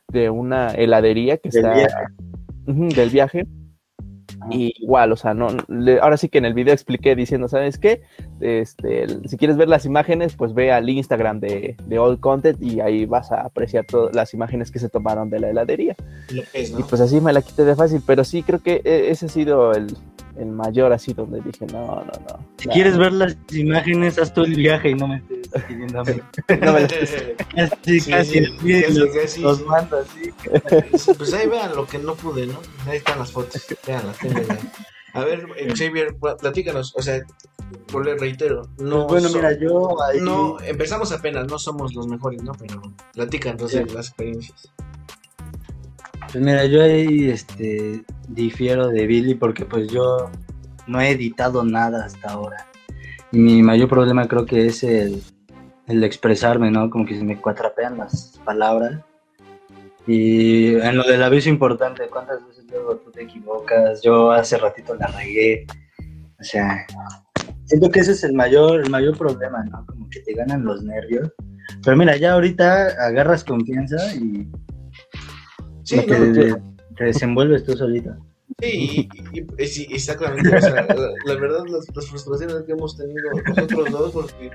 [0.10, 2.06] de una heladería que Del está viaje.
[2.68, 3.48] Ujú, del viaje.
[4.52, 7.78] Y igual, o sea, no, le- ahora sí que en el video expliqué diciendo, ¿sabes
[7.78, 8.02] qué?
[8.40, 12.80] Este, si quieres ver las imágenes, pues ve al Instagram de, de All Content y
[12.80, 15.96] ahí vas a apreciar todas las imágenes que se tomaron de la heladería.
[16.54, 19.26] Es, Y pues así me la quité de fácil, pero sí creo que e- ese
[19.28, 19.88] ha sido el,
[20.38, 22.46] el mayor así donde dije, no, no, no.
[22.58, 26.04] Si quieres ver las imágenes, haz tú el viaje y no me estés pidiendo a
[26.04, 26.14] mí.
[26.62, 30.32] no me Casi, Sí, casi, sí, sí, casi, los, los mando así.
[31.18, 32.60] Pues ahí vean lo que no pude, ¿no?
[32.88, 33.66] Ahí están las fotos.
[33.88, 34.18] Veanlas.
[35.14, 36.94] A ver, eh, Xavier, pla- platícanos.
[36.98, 37.22] O sea,
[37.92, 39.08] por le reitero, no.
[39.08, 42.52] bueno, so- mira, yo ahí, No, empezamos apenas, no somos los mejores, ¿no?
[42.54, 42.82] Pero
[43.14, 43.94] platícanos de Sí.
[43.94, 44.70] las experiencias.
[46.32, 50.30] Pues mira, yo ahí este, difiero de Billy porque pues yo
[50.88, 52.68] no he editado nada hasta ahora.
[53.32, 55.22] Y mi mayor problema creo que es el,
[55.88, 56.90] expresarme, ¿no?
[56.90, 59.02] Como que se me cuatrapean las palabras.
[60.08, 64.02] Y en lo del aviso importante, ¿cuántas veces luego tú te equivocas?
[64.04, 65.66] Yo hace ratito la regué.
[66.40, 66.86] O sea,
[67.66, 69.86] siento que ese es el mayor, el mayor problema, ¿no?
[69.86, 71.32] Como que te ganan los nervios.
[71.84, 74.48] Pero mira, ya ahorita agarras confianza y
[75.86, 76.56] Sí, que no, te,
[76.98, 78.12] te desenvuelves tú solito.
[78.62, 80.56] Sí, y, y- y- sí, exactamente.
[80.56, 84.52] O sea, la, la verdad, las, las frustraciones que hemos tenido nosotros dos, porque,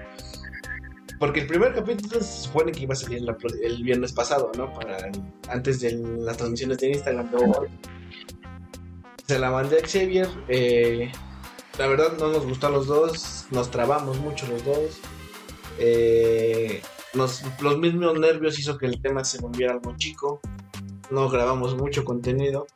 [1.18, 4.72] porque el primer capítulo se supone que iba a salir la el viernes pasado, ¿no?
[4.74, 5.10] Para
[5.48, 7.30] antes de las transmisiones de Instagram.
[7.30, 7.66] pero
[9.26, 10.28] se la mandé a Xavier.
[10.48, 11.10] eh,
[11.78, 13.46] la verdad, no nos gustó a los dos.
[13.50, 15.00] Nos trabamos mucho los dos.
[15.78, 16.82] eh,
[17.14, 20.40] nos- los mismos nervios hizo que el tema se volviera algo chico.
[21.10, 22.66] No grabamos mucho contenido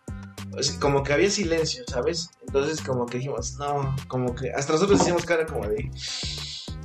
[0.62, 2.30] sea, como que había silencio, ¿sabes?
[2.46, 5.90] Entonces como que dijimos, no, como que hasta nosotros hicimos cara como de,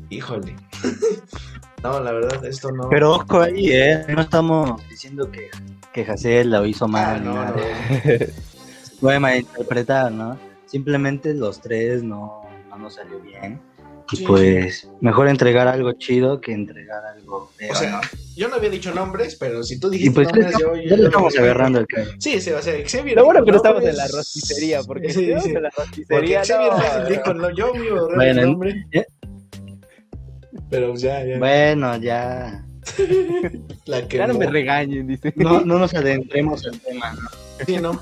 [0.10, 0.56] híjole.
[1.84, 2.90] no, la verdad, esto no.
[2.90, 4.06] Pero ojo ahí, ¿eh?
[4.10, 5.50] No estamos diciendo que,
[5.94, 7.20] que Hassel lo hizo Ah, mal.
[7.22, 7.52] ni no, nada.
[7.56, 8.26] no.
[9.02, 10.38] Puede malinterpretar, ¿no?
[10.66, 13.62] Simplemente los tres no, no nos salió bien.
[14.12, 14.24] Y Sí.
[14.26, 18.02] pues mejor entregar algo chido que entregar algo feo, O sea, ¿no?
[18.36, 20.84] yo no había dicho nombres, pero si tú Y dijiste pues nombres, yo, estamos- yo-
[20.90, 22.12] ya le yo- estamos agarrando el cabello.
[22.20, 23.16] Sí, sí, o sea, Xavier.
[23.18, 25.50] Lo bueno que no estamos en la rosticería, porque Sí, si estamos sí.
[25.52, 28.86] en la Porque rosticería, Xavier no, no, yo ahorrar Bueno, el nombre.
[28.92, 29.06] ¿eh?
[30.70, 31.38] Pero ya, ya.
[31.40, 32.66] Bueno, ya.
[33.86, 35.32] la que ya no me regañen, dice.
[35.36, 37.30] No, no nos adentremos al tema, ¿no?
[37.66, 38.00] Sí, no.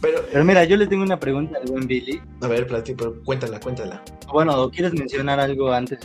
[0.00, 2.20] Pero, Pero mira, yo le tengo una pregunta al buen Billy.
[2.40, 4.02] a ver, platí, pero cuéntala, cuéntala.
[4.32, 5.98] Bueno, ¿o ¿quieres mencionar algo antes?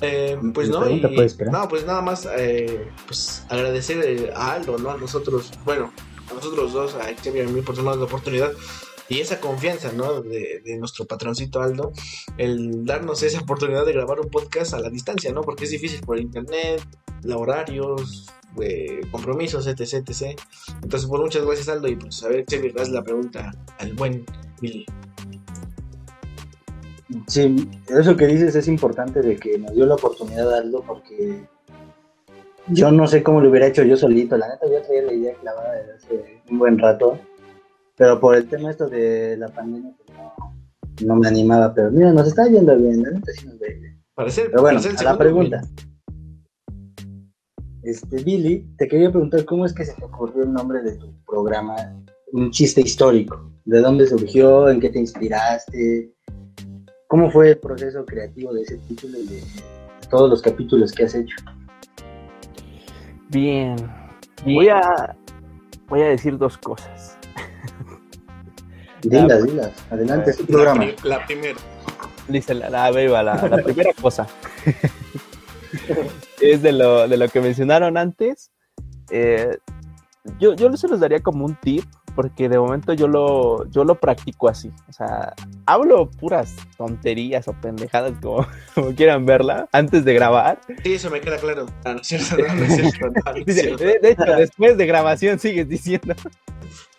[0.00, 1.00] Eh, pues Mi no, y-
[1.50, 4.90] no, pues nada más eh, pues agradecer eh, a Aldo, ¿no?
[4.90, 5.92] A nosotros, bueno,
[6.30, 8.52] a nosotros dos, a Xavier y a mí por darnos la oportunidad
[9.08, 10.20] y esa confianza, ¿no?
[10.22, 11.92] De, de nuestro patroncito Aldo,
[12.38, 15.42] el darnos esa oportunidad de grabar un podcast a la distancia, ¿no?
[15.42, 16.82] Porque es difícil por internet,
[17.22, 18.26] la horarios,
[18.62, 20.38] eh, compromisos, etc, etc.
[20.82, 24.24] Entonces, pues muchas gracias Aldo y pues a ver, Xavier, haz la pregunta al buen
[24.60, 24.86] Billy.
[27.26, 31.46] Sí, eso que dices es importante de que nos dio la oportunidad Aldo porque
[32.68, 35.34] yo no sé cómo lo hubiera hecho yo solito, la neta yo traía la idea
[35.34, 37.18] clavada desde hace un buen rato,
[37.96, 40.34] pero por el tema esto de la pandemia pues no,
[41.06, 44.04] no me animaba, pero mira, nos está yendo bien, la neta sí nos ve bien.
[44.16, 45.60] Pero bueno, a la pregunta.
[47.84, 51.12] Este, Billy, te quería preguntar cómo es que se te ocurrió el nombre de tu
[51.26, 51.76] programa,
[52.32, 56.10] un chiste histórico, ¿de dónde surgió, en qué te inspiraste?
[57.08, 59.42] ¿Cómo fue el proceso creativo de ese título y de
[60.10, 61.36] todos los capítulos que has hecho?
[63.28, 63.76] Bien.
[64.46, 65.14] Voy a,
[65.86, 67.18] voy a decir dos cosas.
[69.02, 69.72] Dilas, dilas.
[69.90, 70.86] Adelante, es tu programa.
[71.02, 71.58] La, primera.
[72.28, 74.26] Dice la, la, la, primera cosa.
[76.40, 78.50] es de lo, de lo que mencionaron antes.
[79.10, 79.58] Eh,
[80.38, 83.98] yo, yo se los daría como un tip porque de momento yo lo, yo lo
[83.98, 84.70] practico así.
[84.88, 85.34] O sea,
[85.66, 88.46] hablo puras tonterías o pendejadas como,
[88.96, 90.60] quieran verla antes de grabar.
[90.82, 91.66] Sí, eso me queda claro.
[93.44, 96.14] de, hecho, después de grabación sigues diciendo.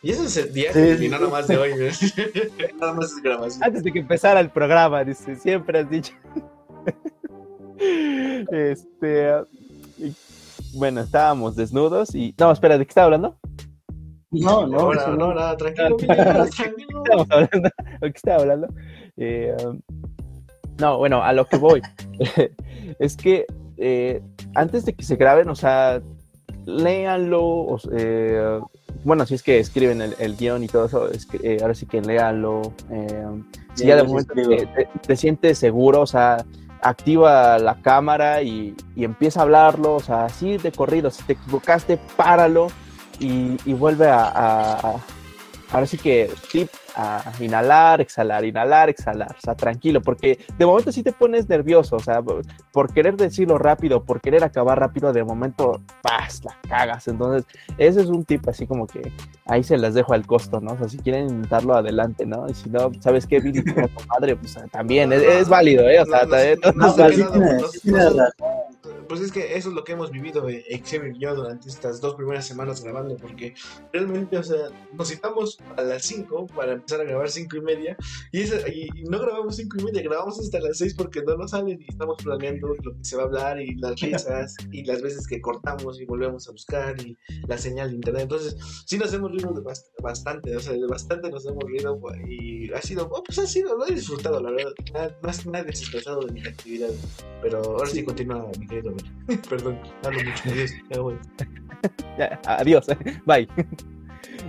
[0.02, 1.71] Y eso es el día y nada más de hoy.
[2.80, 3.63] nada más es grabación.
[3.63, 6.13] Antes de que empezara el programa, dice, siempre has dicho.
[7.79, 9.33] Este.
[10.73, 12.35] Bueno, estábamos desnudos y.
[12.38, 13.38] No, espera, ¿de qué estaba hablando?
[14.31, 17.03] No, no, no, no, nada, tranquilo, tranquilo.
[17.29, 17.69] Hablando,
[18.01, 18.67] ¿de qué estaba hablando?
[19.15, 19.55] Eh,
[20.77, 21.81] no, bueno, a lo que voy
[22.99, 23.45] es que
[23.77, 24.21] eh,
[24.53, 26.01] antes de que se graben, o sea,
[26.65, 28.59] léanlo, eh,
[29.03, 31.09] bueno, si es que escriben el, el guion y todo eso,
[31.43, 32.73] eh, ahora sí que léanlo.
[32.89, 33.25] Eh,
[33.75, 36.43] si ya de momento te, te, sientes seguro, o sea,
[36.89, 41.34] activa la cámara y, y, empieza a hablarlo, o sea, así de corrido, si te
[41.34, 42.67] equivocaste, páralo
[43.19, 44.95] y, y vuelve a, a,
[45.71, 50.91] ahora sí que tip a inhalar, exhalar, inhalar, exhalar, o sea, tranquilo, porque de momento
[50.91, 52.21] sí te pones nervioso, o sea,
[52.71, 56.41] por querer decirlo rápido, por querer acabar rápido, de momento, ¡paz!
[56.43, 57.08] la cagas.
[57.08, 57.45] Entonces,
[57.77, 59.12] ese es un tip así como que
[59.45, 60.73] ahí se las dejo al costo, ¿no?
[60.73, 62.49] O sea, si quieren intentarlo, adelante, ¿no?
[62.49, 63.39] Y si no, ¿sabes qué?
[63.39, 63.73] Billy, tu
[64.08, 65.99] madre, pues también es, válido, ¿eh?
[66.01, 66.25] O sea,
[69.08, 72.01] pues es que eso es lo que hemos vivido eh, Xavier y yo durante estas
[72.01, 73.53] dos primeras semanas grabando, porque
[73.93, 77.98] realmente, o sea, nos citamos a las 5 para empezar a grabar 5 y media,
[78.32, 81.82] y, y, no grabamos 5 y media, grabamos hasta las 6 porque no nos salen
[81.82, 85.28] y estamos planeando lo que se va a hablar y las risas y las veces
[85.28, 87.17] que cortamos y volvemos a buscar y
[87.48, 88.24] la señal de internet.
[88.24, 89.54] Entonces, sí nos hemos reído
[90.02, 93.88] bastante, o sea, bastante nos hemos reído y ha sido, oh, pues ha sido, lo
[93.88, 96.89] he disfrutado, la verdad, más nadie desestresado de mi actividad,
[97.41, 98.93] pero ahora sí continúa, mi querido.
[99.50, 100.43] Perdón, hablo mucho.
[100.45, 100.71] Adiós.
[100.89, 101.17] Ya voy.
[102.45, 102.88] adiós.
[103.26, 103.48] Bye.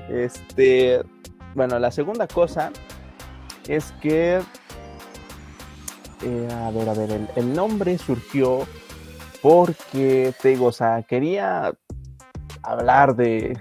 [0.09, 1.03] Este.
[1.57, 2.71] Bueno, la segunda cosa
[3.67, 4.43] es que.
[6.23, 8.67] Eh, a ver, a ver, el, el, nombre surgió
[9.43, 11.73] porque, te digo, o sea, quería
[12.63, 13.59] hablar de,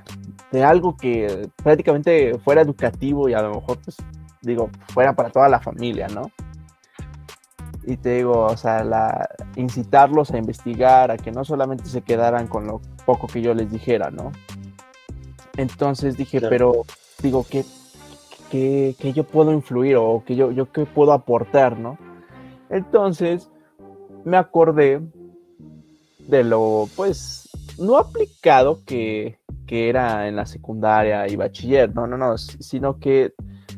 [0.52, 3.96] de algo que prácticamente fuera educativo y a lo mejor, pues,
[4.42, 6.32] digo, fuera para toda la familia, ¿no?
[7.88, 12.48] y te digo, o sea, la, incitarlos a investigar, a que no solamente se quedaran
[12.48, 14.32] con lo poco que yo les dijera, ¿no?
[15.56, 16.86] Entonces dije, pero
[17.22, 17.64] digo, ¿qué,
[18.50, 21.98] qué, yo puedo influir o que yo, yo qué puedo aportar, ¿no?
[22.70, 23.50] Entonces
[24.24, 25.02] me acordé
[26.20, 32.18] de lo, pues, no aplicado que, que era en la secundaria y bachiller, no, no,
[32.18, 33.34] no, sino que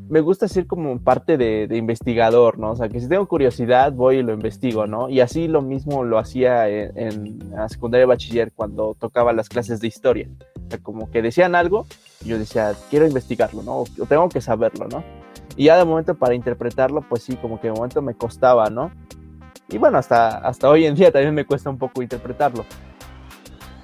[0.10, 2.72] me gusta ser como parte de, investigador, ¿no?
[2.72, 5.10] O sea, que si tengo curiosidad voy y lo investigo, ¿no?
[5.10, 9.82] Y así lo mismo lo hacía en, la secundaria de bachiller cuando tocaba las clases
[9.82, 10.30] de historia.
[10.66, 13.80] O sea, como que decían algo, y yo decía, quiero investigarlo, ¿no?
[13.80, 15.04] O tengo que saberlo, ¿no?
[15.56, 18.92] Y ya de momento para interpretarlo, pues sí, como que de momento me costaba, ¿no?
[19.70, 22.66] Y bueno, hasta, hasta hoy en día también me cuesta un poco interpretarlo.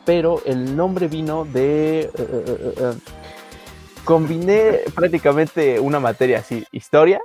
[0.05, 2.11] Pero el nombre vino de...
[2.17, 2.93] Eh,
[4.03, 7.21] combiné prácticamente una materia así, historia,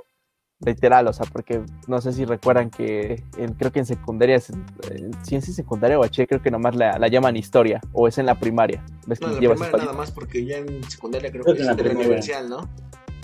[0.65, 3.23] literal, o sea, porque no sé si recuerdan que
[3.57, 4.41] creo que en secundaria,
[4.91, 8.25] en ciencia secundaria o H, creo que nomás la, la, llaman historia, o es en
[8.25, 8.83] la primaria.
[9.07, 11.93] ¿Ves no, que la primaria nada más, porque ya en secundaria creo, que, es historia
[11.93, 12.69] universal, ¿no?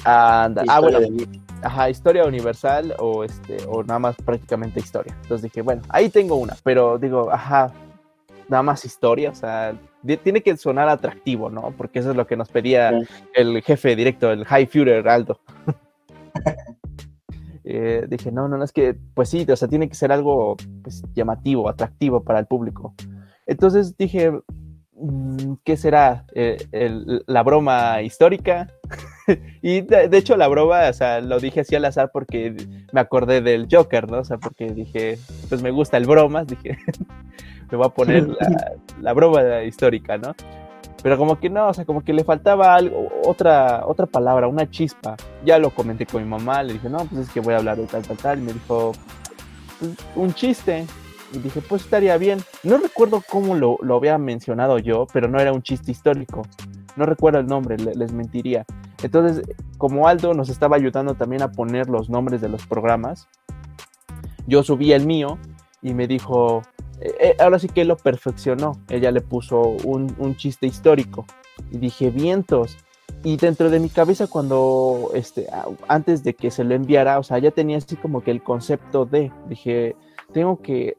[0.06, 0.64] Anda.
[0.68, 1.00] Ah, bueno,
[1.62, 5.16] ajá, historia universal o este, o nada más prácticamente historia.
[5.24, 7.74] Entonces dije, bueno, ahí tengo una, pero digo, ajá,
[8.48, 9.76] nada más historia, o sea,
[10.24, 11.74] tiene que sonar atractivo, ¿no?
[11.76, 12.92] Porque eso es lo que nos pedía
[13.34, 15.40] el jefe directo, el High Führer Aldo.
[17.68, 20.56] eh, dije, no, no, no, es que, pues sí, o sea, tiene que ser algo
[20.84, 22.94] pues, llamativo, atractivo para el público.
[23.48, 24.32] Entonces dije,
[24.94, 26.26] mm, ¿qué será?
[26.36, 26.58] Eh,
[27.26, 28.70] ¿La broma histórica?
[29.64, 32.56] y de, de, hecho la broma, o sea, lo dije así al azar porque
[32.94, 34.20] me acordé del Joker, ¿no?
[34.20, 35.18] O sea, porque dije,
[35.50, 36.78] pues me gusta el bromas, dije,
[37.72, 38.28] me voy a poner
[39.02, 40.36] la, broma histórica, ¿no?
[41.04, 44.70] Pero como que no, o sea, como que le faltaba algo, otra, otra palabra, una
[44.70, 45.16] chispa.
[45.44, 47.78] Ya lo comenté con mi mamá, le dije, no, pues es que voy a hablar
[47.78, 48.40] de tal, tal, tal.
[48.40, 48.92] Y me dijo,
[49.80, 50.86] pues, un chiste.
[51.34, 52.40] Y dije, pues estaría bien.
[52.64, 56.44] No recuerdo cómo lo, lo, había mencionado yo, pero no era un chiste histórico.
[56.96, 58.66] No recuerdo el nombre, les mentiría.
[59.04, 59.46] Entonces,
[59.78, 63.28] como Aldo nos estaba ayudando también a poner los nombres de los programas,
[64.48, 65.38] yo subí el mío
[65.82, 66.62] y me dijo,
[67.02, 68.80] eh, ahora sí que lo perfeccionó.
[68.90, 71.26] Ella le puso un, un, chiste histórico.
[71.72, 72.78] Y dije, vientos.
[73.24, 75.48] Y dentro de mi cabeza, cuando, este,
[75.88, 79.06] antes de que se lo enviara, o sea, ya tenía así como que el concepto
[79.06, 79.96] de, dije,
[80.32, 80.98] tengo que,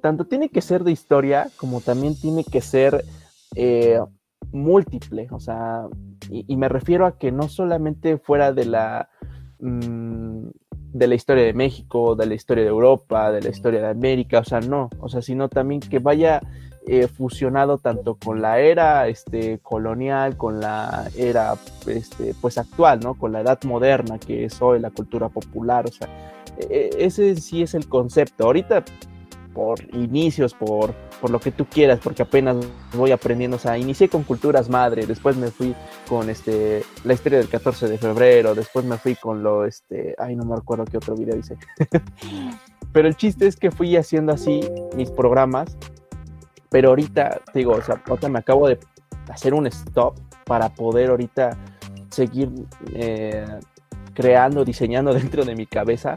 [0.00, 3.04] tanto tiene que ser de historia, como también tiene que ser
[3.54, 4.00] eh,
[4.50, 5.28] múltiple.
[5.30, 5.86] O sea,
[6.30, 9.10] y, me refiero a que no solamente fuera de la...
[9.60, 10.48] Mm,
[10.92, 14.40] de la historia de México, de la historia de Europa, de la historia de América,
[14.40, 16.40] o sea, no, o sea, sino también que vaya
[16.86, 21.54] eh, fusionado tanto con la era este, colonial, con la era
[21.86, 23.14] este, pues actual, ¿no?
[23.14, 26.08] Con la edad moderna que es hoy la cultura popular, o sea,
[26.56, 28.44] e, e, ese sí es el concepto.
[28.44, 28.84] Ahorita
[29.58, 32.58] por inicios, por, por lo que tú quieras, porque apenas
[32.92, 35.74] voy aprendiendo, o sea, inicié con culturas madre, después me fui
[36.08, 40.36] con este la historia del 14 de febrero, después me fui con lo este, ay,
[40.36, 41.56] no me acuerdo qué otro video hice.
[42.92, 44.60] pero el chiste es que fui haciendo así
[44.94, 45.76] mis programas,
[46.70, 48.78] pero ahorita, digo, o sea, ahorita me acabo de
[49.28, 51.58] hacer un stop para poder ahorita
[52.10, 52.48] seguir
[52.94, 53.58] eh,
[54.14, 56.14] creando, diseñando dentro de mi cabeza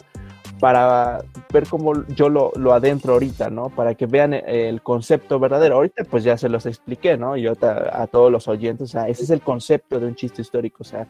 [0.62, 3.70] para ver cómo yo lo, lo, adentro ahorita, ¿no?
[3.70, 5.76] Para que vean el concepto verdadero.
[5.76, 7.36] Ahorita pues ya se los expliqué, ¿no?
[7.36, 10.43] Y ahorita a todos los oyentes, o sea, ese es el concepto de un chiste
[10.43, 11.07] histórico, o sea,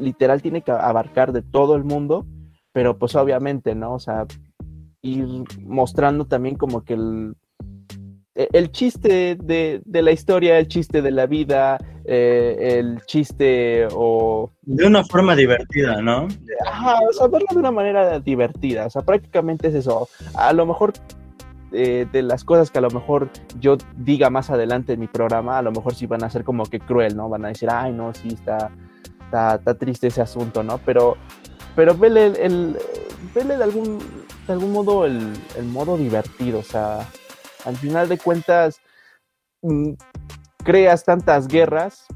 [0.00, 2.26] literal tiene que abarcar de todo el mundo,
[2.72, 3.94] pero pues obviamente, ¿no?
[3.94, 4.26] O sea,
[5.00, 7.36] ir mostrando también como que el,
[8.34, 14.50] e, el chiste de, la historia, el chiste de la vida, eh, el chiste o...
[14.62, 16.28] De una forma divertida, ¿no?
[16.66, 20.08] Ajá, o sea, verlo de una manera divertida, o sea, prácticamente es eso.
[20.34, 20.92] A lo mejor
[21.72, 25.58] eh, de las cosas que a lo mejor yo diga más adelante en mi programa,
[25.58, 27.28] a lo mejor sí van a ser como que cruel, ¿no?
[27.28, 28.70] Van a decir, ay, no, sí, está,
[29.24, 30.78] está, triste ese asunto, ¿no?
[30.78, 31.16] Pero,
[31.74, 32.76] pero vele, el,
[33.34, 33.98] vele de, algún,
[34.46, 37.06] de algún modo el, el modo divertido, o sea
[37.66, 38.80] al final de cuentas,
[39.62, 39.92] mm,
[40.66, 42.06] creas tantas guerras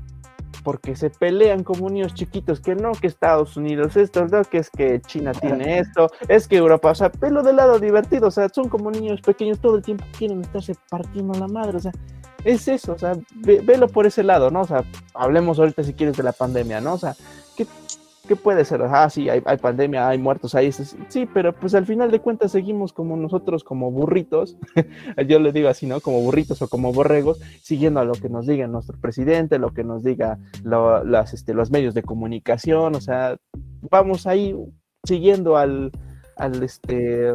[0.65, 4.69] porque se pelean como niños chiquitos, que no, que Estados Unidos esto, no, que es
[4.69, 8.49] que China tiene esto, es que Europa, o sea, pelo del lado divertido, o sea,
[8.51, 11.93] son como niños pequeños todo el tiempo quieren estarse partiendo la madre, o sea,
[12.45, 14.63] es eso, o sea, velo por ese lado, ¿no?
[14.63, 14.85] O sea,
[15.15, 16.95] hablemos ahorita si quieres de la pandemia, ¿no?
[16.95, 17.15] O sea,
[17.57, 17.67] ¿qué,
[18.31, 18.81] ¿qué puede ser?
[18.83, 22.93] Ah, sí, hay, pandemia, hay muertos, hay sí, pero pues al final de cuentas seguimos
[22.93, 24.57] como nosotros, como burritos,
[25.27, 25.99] yo le digo así, ¿no?
[25.99, 29.83] Como burritos o como borregos, siguiendo a lo que nos diga nuestro presidente, lo que
[29.83, 33.37] nos diga las, este, los medios de comunicación, o sea,
[33.91, 34.55] vamos ahí
[35.03, 35.91] siguiendo al,
[36.37, 37.33] al, este,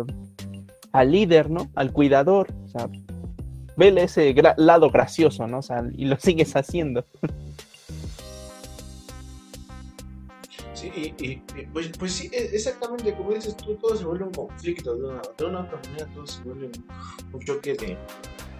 [0.93, 1.67] al líder, ¿no?
[1.75, 2.87] Al cuidador, o sea,
[3.75, 5.57] vele ese lado gracioso, ¿no?
[5.57, 7.03] O sea, y lo sigues haciendo.
[10.95, 11.35] y,
[11.73, 15.21] pues, pues sí, e, exactamente como dices tú, todo se vuelve un conflicto, de una,
[15.37, 16.71] de una otra manera todo se vuelve
[17.33, 17.97] un, choque de,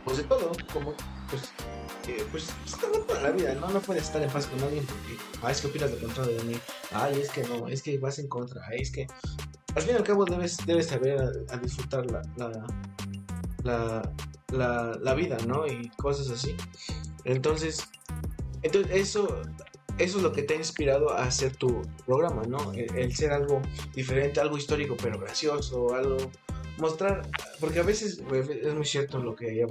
[0.03, 0.93] pues de todo, como,
[1.29, 1.43] pues,
[2.07, 3.69] eh, pues está para la vida, ¿no?
[3.69, 6.43] No puedes estar en paz con alguien porque, ah, es que opinas de contra de
[6.43, 6.55] mí,
[6.91, 9.07] ay, es que no, es que vas en contra, ay, es que,
[9.75, 11.19] al fin y al cabo debes, debes saber
[11.49, 12.65] a, disfrutar la, la,
[13.63, 14.13] la,
[14.51, 15.65] la, la vida, ¿no?
[15.67, 16.55] Y cosas así.
[17.23, 17.87] Entonces,
[18.61, 19.41] entonces eso
[19.97, 22.73] eso es lo que te ha inspirado a hacer tu programa, ¿no?
[22.73, 23.61] El, ser algo
[23.93, 26.17] diferente, algo histórico pero gracioso, algo
[26.77, 27.27] mostrar,
[27.59, 28.21] porque a veces
[28.61, 29.67] es muy cierto lo que a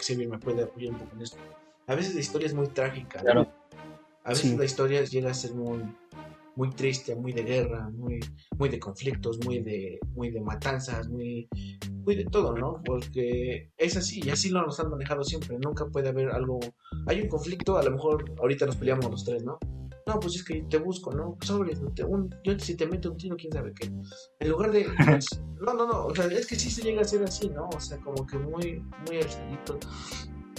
[0.00, 1.38] Xavier me puede apoyar un poco en esto.
[1.86, 3.46] A veces la historia es muy trágica, ¿no?
[4.24, 5.80] A veces la historia llega a ser muy
[6.58, 8.18] muy triste, muy de guerra, muy,
[8.58, 11.48] muy de conflictos, muy de, muy de matanzas, muy,
[12.08, 12.80] muy de todo, ¿no?
[12.86, 16.58] Porque es así, y así lo nos han manejado siempre, nunca puede haber algo,
[17.06, 19.58] hay un conflicto, a lo mejor ahorita nos peleamos los tres, ¿no?
[20.06, 21.36] No, pues es que te busco, ¿no?
[21.42, 21.74] Sobre,
[22.06, 23.90] un, yo si te meto un tiro, quién sabe qué.
[24.40, 24.86] En lugar de.
[25.04, 25.26] Pues,
[25.60, 26.06] no, no, no.
[26.06, 27.68] O sea, es que sí se llega a ser así, ¿no?
[27.68, 29.78] O sea, como que muy, muy alzadito.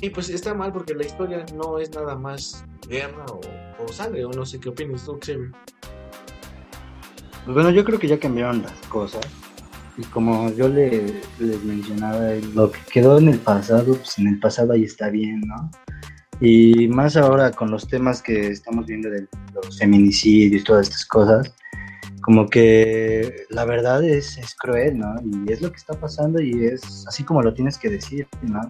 [0.02, 3.40] Y pues está mal porque la historia no es nada más guerra o,
[3.84, 5.52] o sangre, o no sé qué opinas tú, Xavier.
[7.46, 9.49] Pues bueno, yo creo que ya cambiaron las cosas.
[10.00, 14.40] Y como yo le, les mencionaba, lo que quedó en el pasado, pues en el
[14.40, 15.70] pasado ahí está bien, ¿no?
[16.40, 21.06] Y más ahora con los temas que estamos viendo de los feminicidios y todas estas
[21.06, 21.54] cosas,
[22.22, 25.16] como que la verdad es, es cruel, ¿no?
[25.22, 28.62] Y es lo que está pasando y es así como lo tienes que decir, ¿no?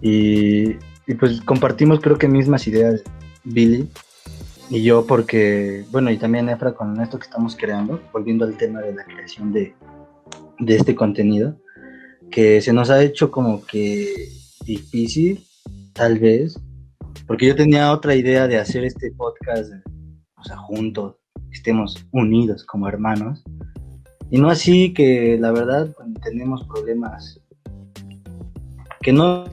[0.00, 0.70] Y,
[1.06, 3.02] y pues compartimos creo que mismas ideas,
[3.44, 3.90] Billy,
[4.72, 8.80] y yo porque, bueno, y también Efra con esto que estamos creando, volviendo al tema
[8.80, 9.74] de la creación de,
[10.60, 11.58] de este contenido,
[12.30, 14.30] que se nos ha hecho como que
[14.64, 15.44] difícil,
[15.92, 16.58] tal vez,
[17.26, 19.74] porque yo tenía otra idea de hacer este podcast,
[20.36, 21.16] o sea, juntos,
[21.50, 23.44] que estemos unidos como hermanos,
[24.30, 27.38] y no así que la verdad tenemos problemas
[29.02, 29.44] que no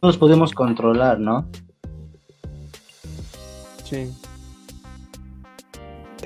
[0.00, 1.48] nos podemos controlar, ¿no?
[3.82, 4.08] Sí.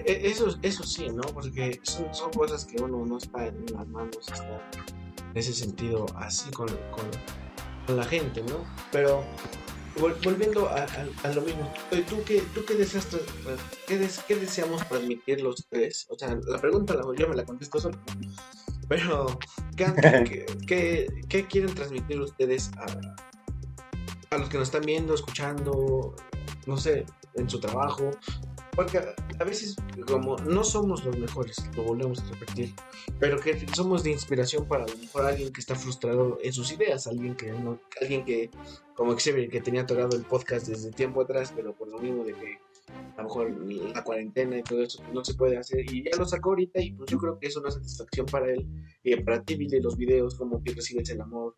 [0.05, 1.23] E- Eso, eso sí, ¿no?
[1.23, 4.61] Porque son, son cosas que uno no está en las manos, está
[5.33, 7.07] en ese sentido así con, con,
[7.87, 8.65] con la gente, ¿no?
[8.93, 9.25] Pero
[9.97, 11.73] vol- volviendo a, a- a lo mismo,
[12.09, 13.07] ¿tú, qué, tú qué deseas,
[13.87, 16.07] qué, des- qué deseamos transmitir los tres?
[16.11, 17.99] O sea, la pregunta la, yo me la contesto solo.
[18.89, 19.27] Pero,
[19.77, 19.95] ¿qué, han-
[20.25, 26.15] qué, qué- qué quieren transmitir ustedes a, a los que nos están viendo, escuchando,
[26.67, 27.07] no sé,
[27.37, 28.11] en su trabajo?
[28.75, 29.77] Porque a- veces,
[30.07, 32.75] como no somos los mejores, lo volvemos a repetir,
[33.21, 36.73] pero que somos de inspiración para a lo mejor alguien que está frustrado en sus
[36.73, 37.53] ideas, alguien que,
[38.01, 38.51] alguien que
[38.97, 42.33] como Xavier, que tenía atorado el podcast desde tiempo atrás, pero por lo mismo de
[42.33, 42.59] que
[43.17, 43.51] a lo mejor
[43.95, 46.93] la cuarentena y todo eso no se puede hacer, y ya lo sacó ahorita, y
[46.93, 48.67] pues yo creo que es una satisfacción para él,
[49.05, 51.55] y para ti, Billy, los videos, como que recibes el amor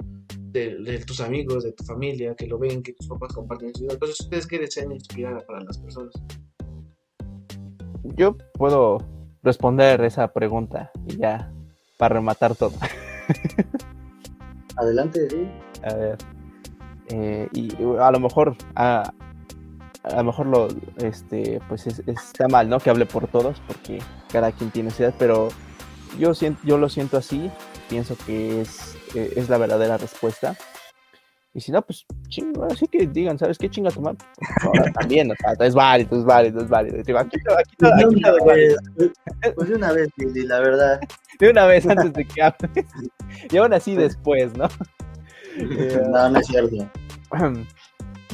[0.57, 3.83] de, de tus amigos, de tu familia, que lo ven, que tus papás comparten su
[3.83, 3.93] vida.
[3.95, 6.13] Entonces, ¿ustedes qué desean inspirar para las personas?
[8.17, 8.99] Yo puedo
[9.43, 11.53] responder esa pregunta y ya
[11.99, 12.73] para rematar todo.
[14.77, 15.49] Adelante, sí.
[15.83, 16.19] A ver.
[17.09, 19.13] eh, y a lo mejor a,
[20.05, 22.79] a lo mejor lo este pues es- está mal, ¿no?
[22.81, 24.01] Que hable por todos, porque
[24.31, 25.49] cada quien tiene su edad, pero
[26.19, 27.51] yo siento, yo lo siento así,
[27.89, 30.57] pienso que es, eh, es la verdadera respuesta.
[31.55, 34.15] Y si no, pues chingo, así que digan, ¿sabes qué chinga tomar?
[35.01, 37.03] También, o sea, es válido, es válido, es válido.
[37.03, 38.77] Digo, aquí, aquí, Pues de aquí una vez,
[39.55, 41.01] pues de una vez, Billy, la verdad.
[41.41, 42.87] de una vez antes de que hables.
[43.51, 44.69] y aún así después, ¿no?
[45.57, 46.77] Eh, No, no es cierto.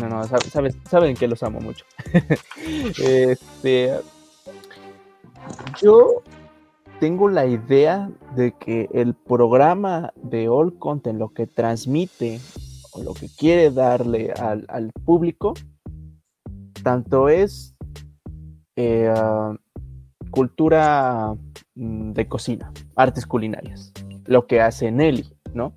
[0.00, 1.84] No, no, sab- sabes, saben que los amo mucho.
[2.98, 4.00] este,
[5.80, 6.22] yo
[7.02, 12.38] tengo la idea de que el programa de All Content, lo que transmite
[12.92, 15.52] o lo que quiere darle al, al público,
[16.84, 17.74] tanto es
[18.76, 19.12] eh,
[20.30, 21.34] cultura
[21.74, 23.92] mm, de cocina, artes culinarias,
[24.26, 25.74] lo que hace Nelly, ¿no?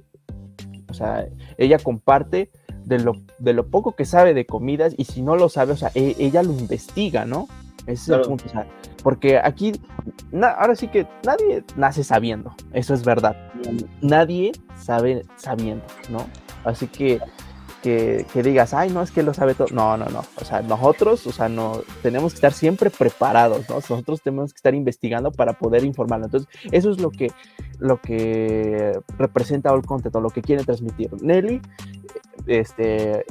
[0.92, 2.52] O sea, ella comparte
[2.84, 5.78] de lo, de lo poco que sabe de comidas y si no lo sabe, o
[5.78, 7.48] sea, e- ella lo investiga, ¿no?
[7.88, 8.68] Ese es el punto, o sea,
[9.04, 9.74] porque aquí,
[10.32, 13.36] na- ahora sí que nadie nace sabiendo, eso es verdad.
[14.02, 16.26] Nadie sabe sabiendo, ¿no?
[16.64, 17.20] Así que,
[17.84, 19.68] que, que digas, ay, no, es que lo sabe todo.
[19.72, 20.24] No, no, no.
[20.42, 23.76] O sea, nosotros, o sea, no, tenemos que estar siempre preparados, ¿no?
[23.76, 26.26] Nosotros tenemos que estar investigando para poder informarlo.
[26.26, 27.32] Entonces, eso es lo que,
[27.78, 31.12] lo que representa All Content o lo que quiere transmitir.
[31.22, 31.62] Nelly,
[32.48, 33.26] este,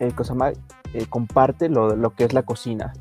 [0.00, 0.54] eh, cosa más,
[0.94, 2.92] eh, comparte lo, lo que es la cocina.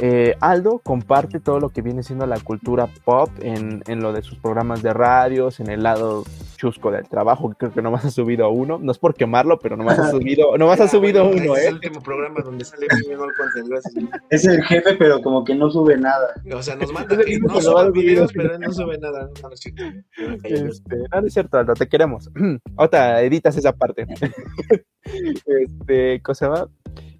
[0.00, 4.22] Eh, Aldo comparte todo lo que viene siendo la cultura pop en, en lo de
[4.22, 6.24] sus programas de radios, en el lado
[6.62, 8.78] chusco del trabajo, que creo que nomás ha subido uno.
[8.78, 11.68] No es por quemarlo, pero nomás ha subido, nomás ha subido bueno, uno, Es ¿eh?
[11.68, 12.86] el último programa donde sale.
[14.30, 16.34] Es el jefe, pero como que no sube nada.
[16.54, 19.28] O sea, nos manda que no sube videos, pero no sube nada.
[19.42, 19.82] No, no es cierto.
[20.44, 22.30] Este, no, no es cierto, Aldo, te queremos.
[22.76, 24.06] Ahorita editas esa parte.
[25.04, 26.68] este, cosa va.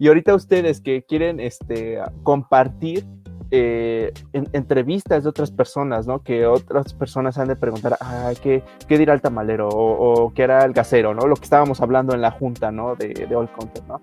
[0.03, 3.07] Y ahorita ustedes que quieren este, compartir
[3.53, 6.25] eh, en- entrevistas de otras personas, ¿no?
[6.25, 9.69] Que otras personas han de preguntar, ah, ¿qué, qué dirá el tamalero?
[9.69, 11.29] O, o qué hará el gasero, ¿no?
[11.29, 12.97] Lo que estábamos hablando en la junta, ¿no?
[12.97, 14.01] De, de All Content, ¿no?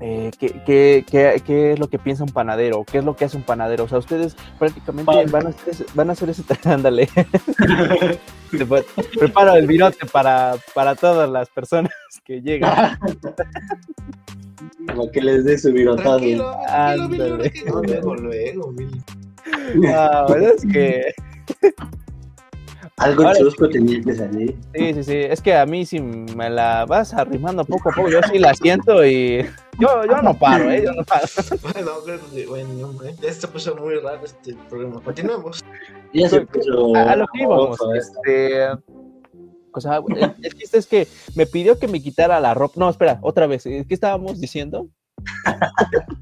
[0.00, 2.84] Eh, ¿qué, qué, qué, qué es lo que piensa un panadero?
[2.84, 3.84] ¿Qué es lo que hace un panadero?
[3.84, 5.30] O sea, ustedes prácticamente Pan.
[5.30, 7.08] van a hacer ese, van a hacer ese ándale.
[9.18, 11.92] Preparo el virote para, para todas las personas
[12.24, 12.98] que llegan.
[14.86, 16.18] Para que les dé su virotado.
[16.18, 17.52] Tranquilo, tranquilo, Billy, Ándale.
[17.66, 18.72] Luego, luego,
[20.28, 21.14] verdad es que
[22.96, 24.56] Algo Ahora chusco tenía que salir.
[24.74, 25.16] sí, sí, sí.
[25.16, 28.54] Es que a mí si me la vas arrimando poco a poco, yo sí la
[28.54, 29.44] siento y
[29.80, 30.82] yo, yo no paro, ¿eh?
[30.84, 31.26] Yo no paro.
[31.62, 35.00] Bueno, creo que, bueno, hombre, ya se puso muy raro este programa.
[35.02, 35.62] Continuemos.
[36.12, 36.94] Ya se puso.
[36.94, 37.72] A, lo que íbamos.
[37.72, 37.94] esto.
[37.94, 38.66] Este,
[39.70, 42.74] cosa, el, el chiste es que me pidió que me quitara la ropa.
[42.76, 43.64] No, espera, otra vez.
[43.64, 44.88] ¿Qué estábamos diciendo?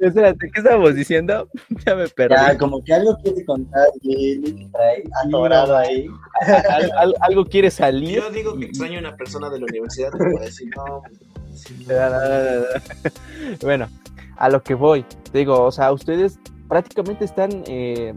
[0.00, 1.48] Espérate, ¿qué estábamos diciendo?
[1.86, 2.34] Ya me perdí.
[2.36, 6.06] Ya, como que algo quiere contar que trae atorado ahí.
[6.68, 8.16] Al- al- algo quiere salir.
[8.20, 11.02] Yo digo que extraño a una persona de la universidad que puede decir no.
[13.60, 13.88] Bueno,
[14.36, 15.04] a lo que voy.
[15.32, 16.38] Digo, o sea, ustedes
[16.68, 18.14] prácticamente están eh,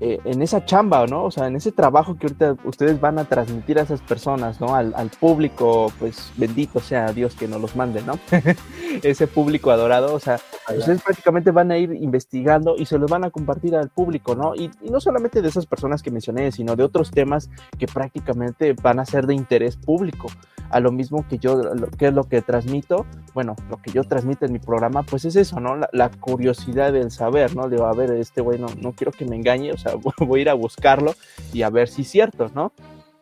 [0.00, 1.24] eh, en esa chamba, ¿no?
[1.24, 4.74] O sea, en ese trabajo que ahorita ustedes van a transmitir a esas personas, ¿no?
[4.74, 8.18] Al, al público, pues bendito sea Dios que nos los mande, ¿no?
[9.02, 10.40] ese público adorado, o sea,
[10.76, 14.54] ustedes prácticamente van a ir investigando y se los van a compartir al público, ¿no?
[14.54, 18.74] Y, y, no solamente de esas personas que mencioné, sino de otros temas que prácticamente
[18.82, 20.28] van a ser de interés público.
[20.70, 24.02] A lo mismo que yo, lo, que es lo que transmito, bueno, lo que yo
[24.04, 25.76] transmito en mi programa, pues es eso, ¿no?
[25.76, 27.68] La, la curiosidad del saber, ¿no?
[27.68, 29.83] Digo, a ver, este güey no, no quiero que me engañe, o sea,
[30.18, 31.14] voy a ir a buscarlo
[31.52, 32.72] y a ver si es cierto, ¿no?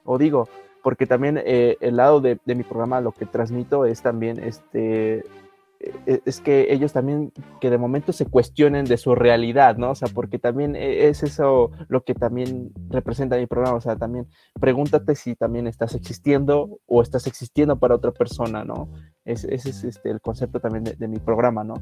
[0.04, 0.48] O digo,
[0.82, 5.24] porque también eh, el lado de, mi programa lo que transmito es también este
[6.06, 9.90] es que ellos también que de momento se cuestionen de su realidad, ¿no?
[9.90, 13.96] O sea, porque también e, es eso lo que también representa mi programa, o sea,
[13.96, 14.28] también
[14.60, 18.88] pregúntate si también estás existiendo o estás existiendo para otra persona, ¿no?
[19.24, 21.74] Ese es este, el concepto también de, mi programa, ¿no?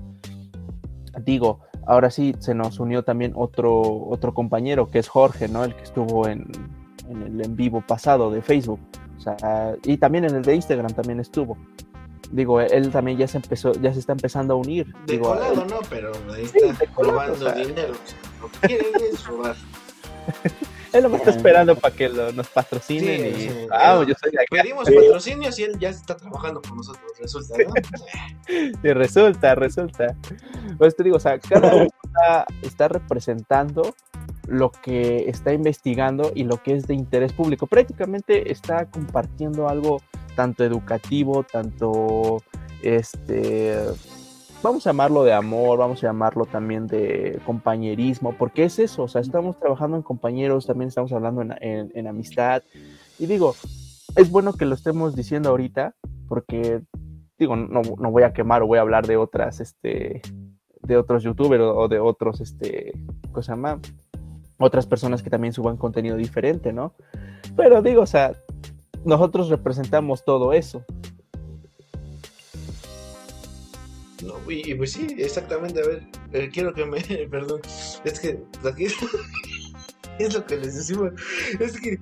[1.24, 5.64] Digo, ahora sí se nos unió también otro, otro compañero que es Jorge, ¿no?
[5.64, 6.46] El que estuvo en,
[7.08, 8.80] en el en vivo pasado de Facebook.
[9.18, 11.56] O sea, y también en el de Instagram también estuvo.
[12.30, 14.86] Digo, él también ya se empezó, ya se está empezando a unir.
[15.06, 15.78] De Digo, colado, ¿no?
[15.88, 17.52] Pero ahí está robando o sea...
[17.54, 17.92] dinero.
[18.40, 18.80] Lo que
[19.10, 19.56] es robar.
[20.92, 24.32] él lo está esperando para que lo, nos patrocinen sí, y sí, ah, yo soy
[24.50, 27.72] pedimos patrocinios y él ya está trabajando con nosotros, resulta, ¿no?
[28.82, 30.16] sí, resulta, resulta.
[30.78, 33.94] Pues te digo, o sea, cada uno está, está representando
[34.46, 37.66] lo que está investigando y lo que es de interés público.
[37.66, 40.02] Prácticamente está compartiendo algo
[40.34, 42.42] tanto educativo, tanto
[42.82, 43.76] este
[44.62, 49.08] vamos a llamarlo de amor, vamos a llamarlo también de compañerismo, porque es eso, o
[49.08, 52.62] sea, estamos trabajando en compañeros, también estamos hablando en, en, en amistad,
[53.18, 53.54] y digo,
[54.16, 55.94] es bueno que lo estemos diciendo ahorita,
[56.28, 56.82] porque
[57.38, 60.20] digo, no, no, voy a quemar o voy a hablar de otras, este,
[60.82, 62.92] de otros youtubers o de otros, este,
[63.32, 63.78] cosa más,
[64.58, 66.94] otras personas que también suban contenido diferente, ¿no?
[67.56, 68.32] Pero digo, o sea,
[69.04, 70.84] nosotros representamos todo eso.
[74.22, 77.00] No, y, y pues sí, exactamente, a ver, eh, quiero que me,
[77.30, 77.60] perdón,
[78.04, 78.86] es que aquí
[80.18, 81.12] es lo que les decimos,
[81.58, 81.98] es que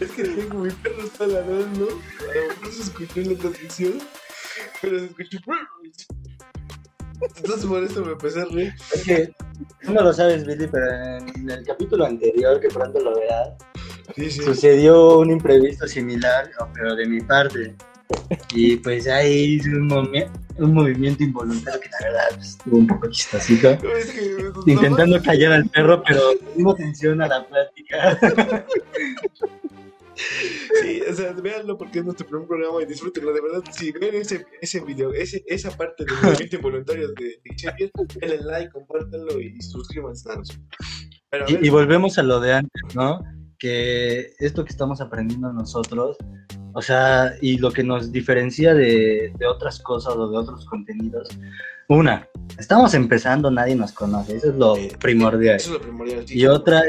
[0.00, 3.98] es que tengo mi perro está ladrando, a lo mejor se escuchó en la transmisión,
[4.82, 5.38] pero se escuchó
[7.20, 8.74] entonces por eso me empecé a reír.
[8.92, 9.34] Es que
[9.82, 13.54] tú no lo sabes, Billy, pero en el capítulo anterior, que pronto lo verás,
[14.14, 14.42] sí, sí.
[14.42, 17.74] sucedió un imprevisto similar, pero de mi parte.
[18.54, 19.90] Y pues ahí hice un,
[20.58, 23.70] un movimiento involuntario que la verdad pues, estuvo un poco chistosito.
[23.70, 26.20] Es que, Intentando no, callar al perro, pero
[26.56, 28.18] dimos atención a la plática.
[30.82, 33.62] Sí, o sea, véanlo porque es nuestro primer programa y disfrútenlo, de verdad.
[33.70, 37.90] Si ven ese, ese video, ese, esa parte del movimiento involuntario de Xavier,
[38.20, 40.30] denle like, compártanlo y suscríbanse.
[41.48, 43.20] Y, y volvemos a lo de antes, ¿no?
[43.58, 46.16] Que esto que estamos aprendiendo nosotros,
[46.76, 51.30] o sea, y lo que nos diferencia de, de otras cosas o de otros contenidos,
[51.88, 55.56] una, estamos empezando, nadie nos conoce, eso es lo primordial.
[55.56, 56.28] Eso es lo primordial.
[56.28, 56.82] Sí, y otra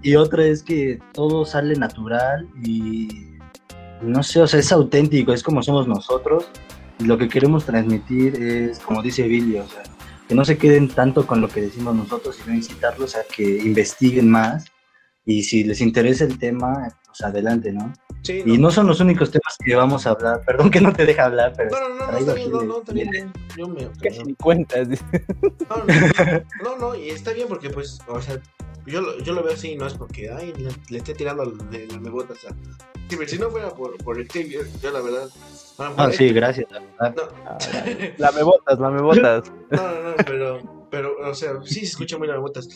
[0.00, 3.36] y otra es que todo sale natural y
[4.00, 6.46] no sé, o sea, es auténtico, es como somos nosotros.
[6.98, 9.82] Y lo que queremos transmitir es, como dice Billy, o sea,
[10.26, 14.30] que no se queden tanto con lo que decimos nosotros, sino incitarlos a que investiguen
[14.30, 14.64] más.
[15.26, 17.92] Y si les interesa el tema, pues adelante, ¿no?
[18.22, 18.54] Sí, no.
[18.54, 20.42] Y no son los únicos temas que vamos a hablar.
[20.44, 21.70] Perdón que no te deja hablar, pero.
[21.70, 23.32] No, no, no, no está bien, no, no, está bien.
[23.56, 23.88] Yo me.
[24.02, 24.88] Casi ni cuentas.
[25.68, 28.40] No, no, no, no, y está bien porque, pues, o sea,
[28.86, 31.86] yo lo, yo lo veo así, no es porque, ay, le, le esté tirando de
[31.86, 32.48] las mebotas a.
[33.08, 35.28] Sí, pero si no fuera por, por el Xavier, yo la verdad.
[35.78, 36.66] Ah, sí, gracias.
[36.98, 37.22] La, no.
[38.16, 39.52] la me botas, la me botas.
[39.70, 42.68] No, no, no, pero, pero, o sea, sí se escucha muy botas.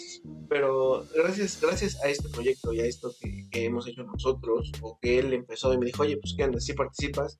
[0.48, 4.98] Pero gracias, gracias a este proyecto y a esto que, que, hemos hecho nosotros, o
[5.00, 7.38] que él empezó y me dijo, oye, pues qué onda, si participas.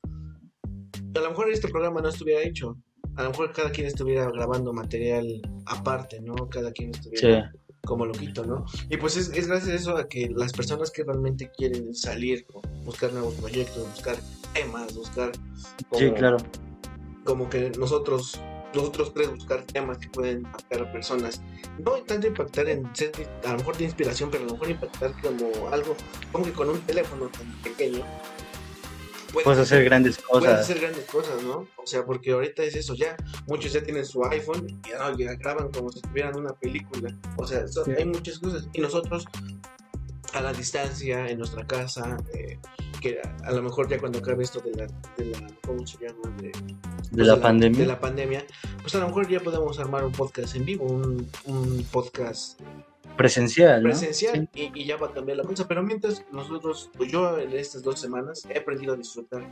[1.15, 2.77] A lo mejor este programa no estuviera hecho.
[3.17, 5.27] A lo mejor cada quien estuviera grabando material
[5.67, 6.49] aparte, ¿no?
[6.49, 7.51] Cada quien estuviera.
[7.53, 8.65] Sí como loquito, ¿no?
[8.89, 12.47] Y pues es, es, gracias a eso a que las personas que realmente quieren salir,
[12.85, 14.17] buscar nuevos proyectos, buscar
[14.53, 15.33] temas, buscar...
[15.89, 16.37] Como, sí, claro.
[17.25, 18.41] Como que nosotros,
[18.75, 21.43] nosotros tres buscar temas que pueden impactar a personas.
[21.79, 23.13] No tanto impactar en ser
[23.45, 25.97] a lo mejor de inspiración, pero a lo mejor impactar como algo,
[26.33, 28.05] como que con un teléfono tan pequeño
[29.33, 30.41] puedes, puedes hacer grandes cosas.
[30.41, 31.67] Puedes hacer grandes cosas, ¿no?
[31.77, 33.17] O sea, porque ahorita es eso, ya
[33.47, 37.17] muchos ya tienen su iPhone y ya, ya graban como si estuvieran una película.
[37.37, 37.93] O sea, son, sí.
[37.97, 38.69] hay muchas cosas.
[38.73, 39.25] Y nosotros,
[40.35, 42.59] a la distancia, en nuestra casa, eh,
[43.01, 45.99] que a, a, lo mejor ya cuando acabe esto de la, de la ¿cómo se
[45.99, 46.37] llama?
[46.41, 46.53] De,
[47.11, 47.81] de la, la, pandemia.
[47.81, 48.45] De la pandemia,
[48.81, 52.61] pues a lo mejor ya podemos armar un podcast en vivo, un, un podcast
[53.17, 53.83] presencial.
[53.83, 55.69] Presencial y, y, ya va a cambiar la cosa.
[55.69, 59.47] Pero mientras nosotros, pues yo en estas dos semanas he aprendido a disfrutar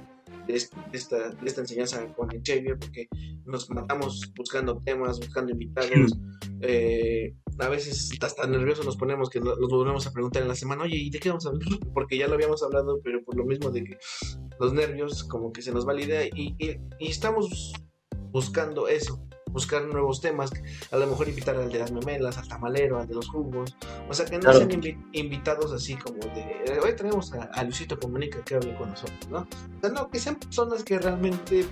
[0.47, 3.09] de, esta, de esta enseñanza con el Xavier, porque
[3.45, 6.17] nos matamos buscando temas, buscando invitados.
[6.61, 10.85] Eh, a veces hasta nerviosos nos ponemos que nos volvemos a preguntar en la semana,
[10.85, 11.69] oye, ¿y de qué vamos a hablar?
[11.95, 13.99] Porque ya lo habíamos hablado, pero por lo mismo de que
[14.61, 17.73] los nervios como que se nos valida y, y, y estamos
[18.31, 20.51] buscando eso, buscar nuevos temas,
[20.91, 23.75] a lo mejor invitar al de las memelas, al tamalero, al de los jugos,
[24.09, 24.59] o sea, que no Claro.
[24.59, 28.91] sean invi- invitados así como de, hoy tenemos a, a Luisito Comunica que hable con
[28.91, 29.39] nosotros, ¿no?
[29.39, 31.65] O sea, no, que sean personas que realmente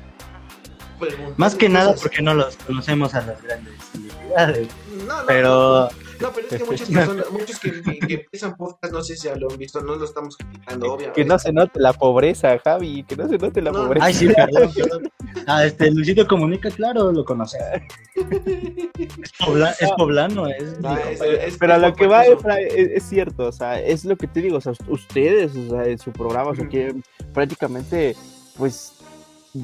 [1.36, 4.68] Más que nada porque no los conocemos a las grandes celebridades.
[5.06, 8.92] No, no, Pero No, pero es que muchas personas, muchos que, que, que empiezan podcast,
[8.92, 11.20] no sé si ya lo han visto, no lo estamos criticando, obviamente.
[11.22, 13.84] Que no se note la pobreza, Javi, que no se note la No.
[13.84, 14.06] pobreza.
[14.06, 15.12] Ay, sí, perdón, perdón.
[15.46, 17.58] Ah, este, Luisito Comunica, claro, lo conoce.
[18.14, 20.64] Es, pobla- es poblano, es.
[20.84, 22.24] Ah, es- es- Pero a lo que va.
[22.26, 25.70] Efra, es, es cierto, o sea, es lo que te digo, o sea, ustedes, o
[25.70, 27.02] sea, en su programa, o sea, quieren
[27.32, 28.16] prácticamente,
[28.56, 28.92] pues,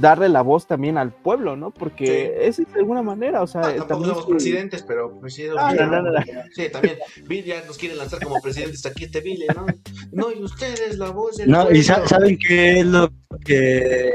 [0.00, 1.70] darle la voz también al pueblo, ¿no?
[1.70, 5.46] Porque es de alguna manera, o sea, Ah, tampoco también somos presidentes, pero pues sí,
[5.58, 6.20] Ah, no, no, no, no.
[6.54, 9.66] sí, también Bill ya nos quiere lanzar como presidentes aquí este Bill, ¿no?
[10.12, 13.10] No, y ustedes la voz del No, y saben qué es lo
[13.44, 14.10] que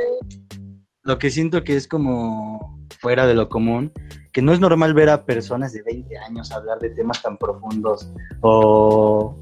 [1.04, 3.92] lo que siento que es como fuera de lo común,
[4.34, 8.12] que no es normal ver a personas de 20 años hablar de temas tan profundos
[8.42, 9.36] o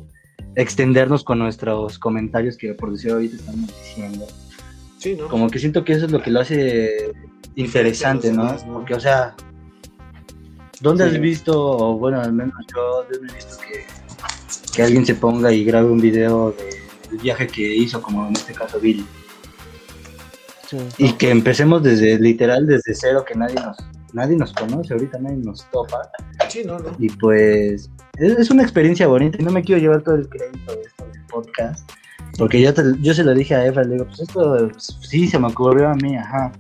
[0.56, 4.26] extendernos con nuestros comentarios que por decir ahorita estamos diciendo.
[5.06, 5.28] Sí, ¿no?
[5.28, 7.14] Como que siento que eso es lo que lo hace
[7.56, 8.44] interesante, ¿no?
[8.46, 8.74] demás, ¿no?
[8.74, 9.36] Porque, o sea,
[10.82, 11.16] ¿dónde Sí.
[11.16, 13.86] has visto, o bueno, al menos yo no he visto que,
[14.76, 18.34] que alguien se ponga y grabe un video de- del viaje que hizo, como en
[18.34, 19.06] este caso Billy?
[20.68, 20.78] Sí.
[20.98, 23.78] Y que empecemos desde, literal, desde cero, que nadie nos,
[24.14, 26.10] nadie nos conoce, ahorita nadie nos topa.
[26.50, 26.96] Sí, no, no.
[26.98, 30.74] Y pues, es, es una experiencia bonita, y no me quiero llevar todo el crédito
[30.76, 31.88] de esto del podcast.
[32.38, 35.28] Porque yo, te- yo se lo dije a Efra, le digo, pues esto pues, sí
[35.28, 36.52] se me ocurrió a mí, ajá.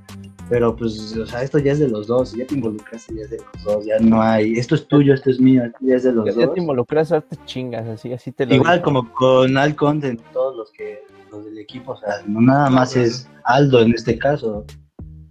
[0.47, 3.29] Pero pues, o sea, esto ya es de los dos, ya te involucraste, ya es
[3.31, 6.03] de los dos, ya no hay, esto es tuyo, esto es mío, esto ya es
[6.03, 6.53] de los Ya, ya dos.
[6.53, 8.83] te involucras, ahora te chingas, así, así te lo Igual digo.
[8.83, 10.99] como con Al Content, todos los que,
[11.31, 14.65] los del equipo, o sea, no nada más es Aldo en este caso,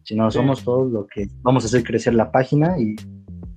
[0.02, 0.38] sino Sí.
[0.38, 2.96] somos todos los que vamos a hacer crecer la página y,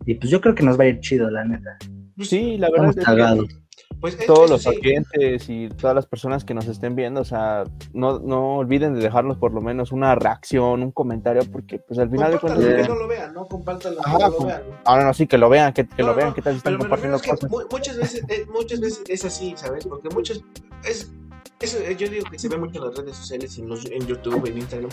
[0.05, 1.75] y pues yo creo que nos va a ir chido, la neta.
[2.19, 3.57] Sí, la verdad Estamos es.
[3.99, 7.25] Pues es- todos los sí, oyentes y todas las personas que nos estén viendo, o
[7.25, 11.99] sea, no, no olviden de dejarnos por lo menos una reacción, un comentario, porque pues
[11.99, 12.63] al final de cuentas...
[12.63, 13.47] que no lo vean, ¿no?
[13.47, 14.63] Compártanlo, que Ajá, no lo vean.
[14.85, 16.57] Ahora no, sí, que lo vean, que, que No, lo vean, no, qué tal si
[16.57, 17.49] están compartiendo es que cosas.
[17.49, 19.87] mu- muchas veces, eh, muchas veces es así, ¿sabes?
[19.87, 20.41] Porque muchas
[20.83, 21.11] es
[21.59, 24.05] eso, eh, yo digo que se ve mucho en las redes sociales, en, los- en
[24.05, 24.91] YouTube, en Instagram,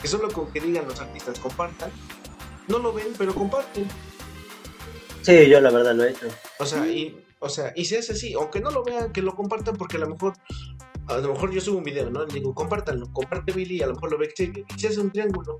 [0.00, 1.90] que solo con que digan los artistas compartan,
[2.68, 3.86] no lo ven, pero comparten.
[5.22, 6.26] Sí, yo la verdad lo he hecho.
[6.60, 9.34] O sea, y, o sea, y se hace así, aunque no lo vean, que lo
[9.34, 10.34] compartan, porque a lo mejor,
[11.08, 12.24] a lo mejor yo subo un video, ¿no?
[12.26, 15.10] Le digo, compártanlo, comparte Billy, y a lo mejor lo ve y se hace un
[15.10, 15.56] triángulo.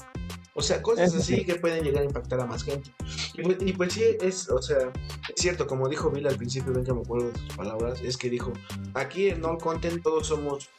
[0.58, 1.44] O sea, cosas así sí.
[1.44, 2.90] que pueden llegar a impactar a más gente.
[3.34, 4.90] Y pues, y pues sí, es, o sea,
[5.28, 8.16] es cierto, como dijo Bill al principio, ven que me acuerdo de sus palabras, es
[8.16, 8.52] que dijo,
[8.94, 10.70] aquí en All Content todos somos,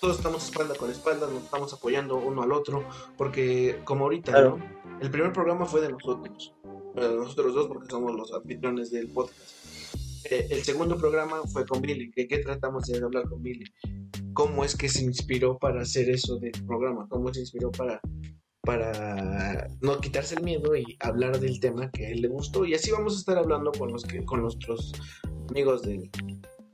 [0.00, 2.82] todos estamos espalda con espalda, nos estamos apoyando uno al otro,
[3.18, 4.56] porque como ahorita, Claro.
[4.56, 4.80] ¿no?
[5.00, 6.54] El primer programa fue de nosotros,
[6.96, 9.59] eh, nosotros dos porque somos los anfitriones del podcast.
[10.24, 13.64] Eh, el segundo programa fue con Billy, que, que tratamos de hablar con Billy.
[14.32, 17.06] ¿Cómo es que se inspiró para hacer eso del programa?
[17.08, 18.00] ¿Cómo se inspiró para,
[18.62, 22.64] para no quitarse el miedo y hablar del tema que a él le gustó?
[22.64, 24.92] Y así vamos a estar hablando con los que con nuestros
[25.48, 26.10] amigos del,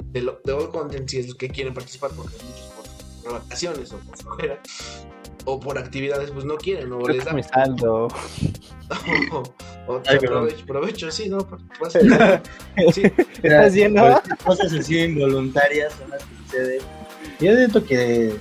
[0.06, 2.75] de, de All Content, si es los que quieren participar, porque muchos
[3.26, 4.60] por, vacaciones o por flojera
[5.46, 8.08] o por actividades, pues no quieren, o Creo les da mi saldo.
[9.32, 9.42] o,
[9.86, 10.48] o Ay, perdón.
[10.48, 11.38] provecho, provecho, sí, ¿no?
[12.92, 13.02] Sí,
[13.42, 14.02] ¿Estás viendo?
[14.02, 16.80] Pues, cosas así involuntarias son las que suceden.
[17.40, 18.36] Yo siento que,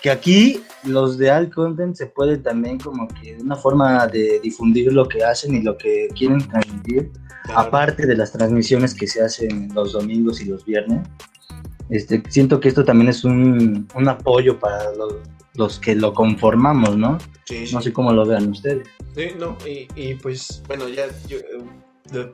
[0.00, 4.92] que aquí los de Al Content se puede también como que una forma de difundir
[4.92, 7.10] lo que hacen y lo que quieren transmitir,
[7.44, 7.60] claro.
[7.60, 11.06] aparte de las transmisiones que se hacen los domingos y los viernes.
[11.88, 15.14] Este, siento que esto también es un, un apoyo para los,
[15.54, 17.18] los que lo conformamos, ¿no?
[17.44, 17.74] Sí, sí.
[17.74, 18.88] No sé cómo lo vean ustedes.
[19.14, 21.04] Sí, no, y, y pues, bueno, ya.
[21.28, 22.32] Yo, eh,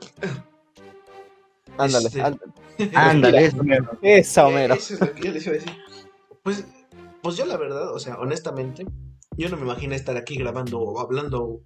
[1.77, 2.51] Ándale, Este- ándale.
[2.95, 3.91] Ándale, eso, mero.
[4.01, 4.73] Eso, Eh, mero.
[4.75, 5.73] Eso es lo que yo les iba a decir.
[6.43, 6.65] Pues,
[7.21, 8.85] pues yo la verdad, o sea, honestamente,
[9.37, 11.61] yo no me imaginé estar aquí grabando o hablando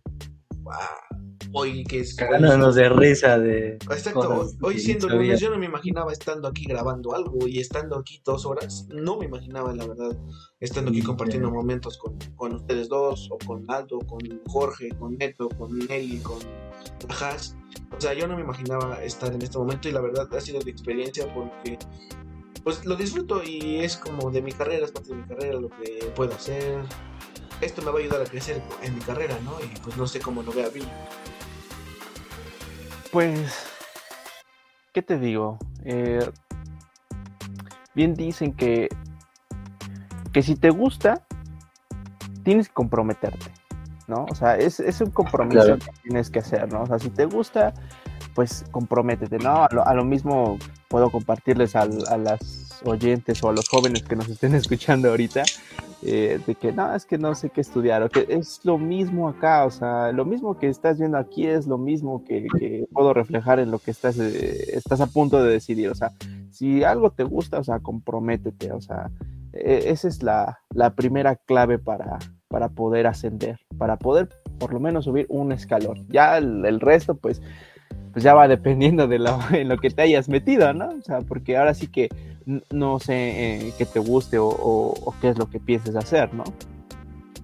[0.71, 1.07] ah,
[1.53, 2.15] hoy que es...
[2.15, 7.13] cagándonos de risa de Exacto, hoy siendo lunes yo no me imaginaba estando aquí grabando
[7.13, 10.17] algo y estando aquí dos horas, no me imaginaba la verdad
[10.59, 15.49] estando aquí compartiendo momentos con, con ustedes dos o con Aldo, con Jorge, con Neto,
[15.49, 16.39] con Nelly, con
[17.21, 17.55] Haas.
[17.95, 20.59] O sea, yo no me imaginaba estar en este momento y la verdad ha sido
[20.59, 21.77] de experiencia porque
[22.63, 25.69] pues lo disfruto y es como de mi carrera, es parte de mi carrera, lo
[25.69, 26.79] que puedo hacer.
[27.61, 29.53] Esto me va a ayudar a crecer en mi carrera, ¿no?
[29.63, 30.87] Y pues no sé cómo lo vea Billy.
[33.11, 33.65] Pues,
[34.93, 35.57] ¿qué te digo?
[35.83, 36.29] Eh,
[37.95, 38.89] bien dicen que,
[40.33, 41.25] que si te gusta,
[42.43, 43.51] tienes que comprometerte,
[44.07, 44.25] ¿no?
[44.29, 46.83] O sea, es, un compromiso que tienes que hacer, ¿no?
[46.83, 47.73] O sea, si te gusta,
[48.35, 49.65] pues comprométete, ¿no?
[49.65, 54.53] A lo, mismo puedo compartirles a las oyentes o a los jóvenes que nos estén
[54.55, 55.43] escuchando ahorita,
[56.03, 59.27] eh, de que no, es que no sé qué estudiar, o que es lo mismo
[59.27, 62.47] acá, o sea, lo mismo que estás viendo aquí es lo mismo que,
[62.93, 66.11] puedo reflejar en lo que estás, eh, estás a punto de decidir, o sea,
[66.51, 69.09] si algo te gusta, o sea, comprométete, o sea,
[69.53, 70.59] e, esa es la,
[70.95, 74.29] primera clave para, para poder ascender, para poder
[74.59, 76.07] por lo menos subir un escalón.
[76.09, 77.41] Ya el resto, pues,
[78.13, 80.89] pues ya va dependiendo de lo, en lo que te hayas metido, ¿no?
[80.89, 82.09] O sea, porque ahora sí que
[82.71, 86.43] no sé eh, qué te guste o, qué es lo que pienses hacer, ¿no?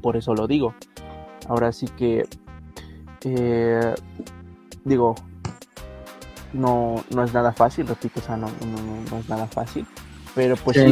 [0.02, 0.74] Por eso lo digo.
[1.48, 2.26] Ahora sí que,
[3.26, 3.94] eh,
[4.86, 5.16] digo,
[6.54, 8.48] no, no es nada fácil, repito, o sea, no,
[9.12, 9.86] no, es nada fácil,
[10.34, 10.92] pero pues sí,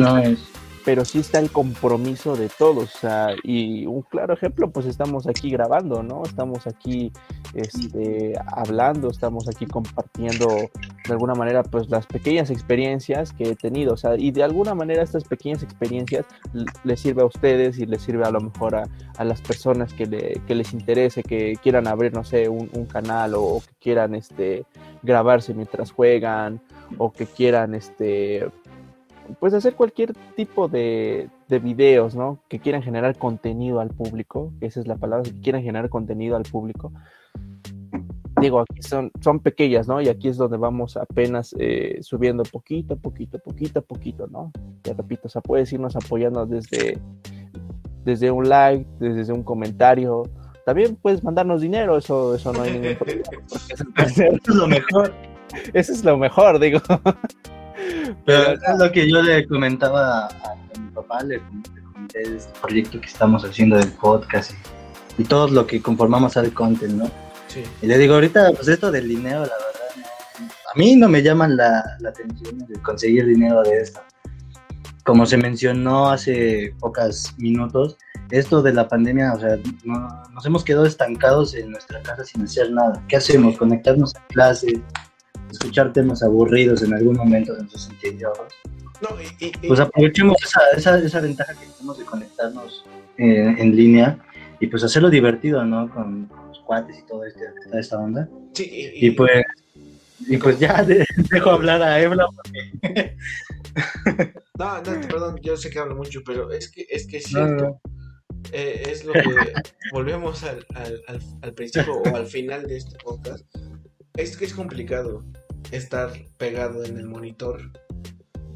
[0.83, 2.95] pero sí está el compromiso de todos.
[2.95, 6.23] O sea, y un claro ejemplo, pues estamos aquí grabando, ¿no?
[6.23, 7.11] Estamos aquí
[7.53, 13.93] este, hablando, estamos aquí compartiendo de alguna manera, pues las pequeñas experiencias que he tenido.
[13.93, 16.25] O sea, y de alguna manera estas pequeñas experiencias
[16.83, 18.87] les sirve a ustedes y les sirve a lo mejor a,
[19.23, 20.07] las personas que,
[20.47, 24.65] les interese, que quieran abrir, no sé, un, canal o, o, que quieran este,
[25.03, 26.59] grabarse mientras juegan
[26.97, 28.49] o que quieran este
[29.39, 32.39] pues hacer cualquier tipo de, de, videos, ¿no?
[32.49, 36.43] Que quieran generar contenido al público, esa es la palabra, que quieran generar contenido al
[36.43, 36.91] público.
[38.39, 40.01] Digo, aquí son, son pequeñas, ¿no?
[40.01, 44.51] Y aquí es donde vamos apenas eh, subiendo poquito, poquito, poquito, poquito, ¿no?
[44.81, 46.97] Te repito, o sea, puedes irnos apoyando desde,
[48.05, 50.23] desde un like, desde un comentario.
[50.65, 53.23] También puedes mandarnos dinero, eso, eso no hay ningún problema.
[53.97, 55.13] Eso es lo mejor.
[55.73, 56.79] Eso es lo mejor, digo.
[58.25, 61.41] Pero es lo que yo le comentaba a, mi papá, le,
[61.93, 64.51] comenté este proyecto que estamos haciendo del podcast
[65.17, 67.11] y, todo lo que conformamos al content, ¿no?
[67.47, 67.63] Sí.
[67.81, 69.71] Y le digo, ahorita, pues esto del dinero, la verdad,
[70.73, 73.99] a mí no me llaman la, atención de conseguir dinero de esto.
[75.03, 77.97] Como se mencionó hace pocos minutos,
[78.29, 82.71] esto de la pandemia, o sea, nos hemos quedado estancados en nuestra casa sin hacer
[82.71, 83.03] nada.
[83.09, 83.57] ¿Qué hacemos?
[83.57, 84.79] Conectarnos a clases,
[85.51, 88.53] escuchar temas aburridos en algún momento en sus interiores.
[89.01, 89.09] No,
[89.67, 90.37] Pues aprovechemos
[90.75, 92.85] esa, esa, ventaja que tenemos de conectarnos
[93.17, 94.19] eh, en línea
[94.59, 95.89] y pues hacerlo divertido, ¿no?
[95.89, 98.29] Con, los cuates y todo este, toda esta onda.
[98.53, 99.43] Sí, y, pues
[100.27, 103.17] y pues ya dejo hablar a Ebla porque...
[104.59, 107.81] no, no, perdón, yo sé que hablo mucho, pero es que es que es cierto.
[108.51, 109.21] Eh, es lo que
[109.91, 113.45] volvemos al, al, al, principio o al final de este podcast.
[114.15, 115.23] Es que es complicado
[115.71, 117.61] estar pegado en el monitor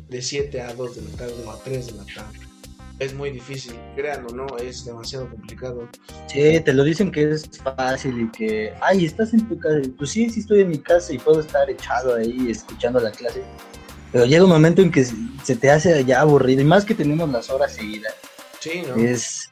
[0.10, 2.40] de 7 a 2 de la tarde o a 3 de la tarde.
[2.98, 5.90] Es muy difícil, créanlo, no, es demasiado complicado.
[6.28, 9.82] Sí, te lo dicen que es fácil y que, ay, estás en tu casa.
[9.98, 13.44] Pues sí, sí estoy en mi casa y puedo estar echado ahí escuchando la clase.
[14.14, 17.30] Pero llega un momento en que se te hace ya aburrido, y más que tenemos
[17.30, 18.14] las horas seguidas.
[18.62, 18.96] Sí, ¿no?
[18.96, 19.52] Es,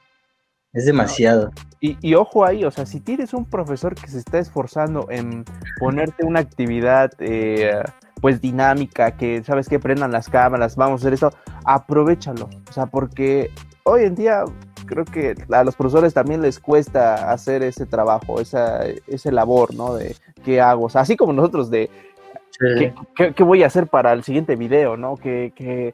[0.74, 1.52] es demasiado.
[1.80, 5.44] Y, ojo ahí, o sea, si tienes un profesor que se está esforzando en
[5.80, 7.84] ponerte una actividad eh,
[8.22, 11.34] pues dinámica, que sabes que prendan las cámaras, vamos a hacer esto,
[11.66, 12.50] aprovechalo.
[12.70, 13.52] O sea, porque
[13.84, 14.46] hoy en día
[14.86, 19.96] creo que a los profesores también les cuesta hacer ese trabajo, esa, ese labor, ¿no?
[19.96, 20.16] De
[20.46, 21.90] qué hago, o sea, así como nosotros de
[23.16, 25.18] ¿qué, voy a hacer para el siguiente video, ¿no?
[25.18, 25.94] Que, que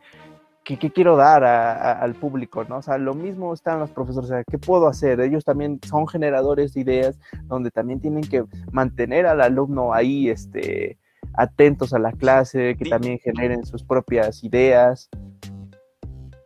[0.64, 2.64] ¿qué, quiero dar al público?
[2.66, 2.78] ¿no?
[2.78, 5.20] O sea, lo mismo están los profesores, o sea, ¿qué puedo hacer?
[5.22, 10.97] Ellos también son generadores de ideas donde también tienen que mantener al alumno ahí, este,
[11.34, 15.10] atentos a la clase, que también generen sus propias ideas.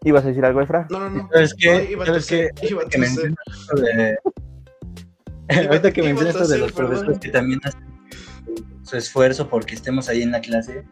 [0.04, 0.88] ¿Ibas a decir algo, Efra?
[0.90, 1.30] No, no, no.
[1.34, 4.18] Es que, es que, que esto de...
[5.68, 7.82] Ahorita que mencionas esto de los profesores que también hacen
[8.84, 10.84] su esfuerzo porque estemos ahí en la clase.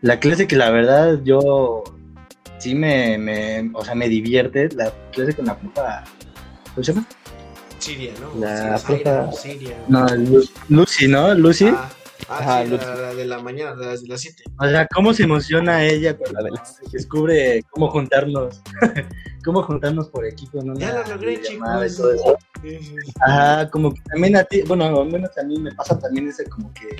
[0.00, 1.82] La clase que la verdad yo
[2.62, 6.04] sí me, me, o sea, me divierte la clase con la profa,
[6.72, 7.06] ¿cómo se llama?
[7.80, 8.40] Siria, ¿no?
[8.40, 9.76] La profa, Siria.
[9.88, 10.06] No,
[10.68, 11.34] Lucy, ¿no?
[11.34, 11.66] Lucy.
[11.66, 11.90] Ah,
[12.28, 14.44] ah Ajá, La, de la mañana, de las 7.
[14.60, 16.54] O sea, cómo se emociona ella cuando
[16.92, 18.62] descubre cómo juntarnos,
[19.44, 20.74] cómo juntarnos por equipo, ¿no?
[20.78, 22.00] Ya lo logré, chicos.
[23.20, 26.44] Ajá, como que también a ti, bueno, al menos a mí me pasa también ese
[26.44, 26.96] como que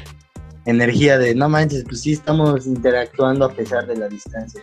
[0.66, 4.60] energía de no manches, pues sí estamos interactuando a pesar de la distancia.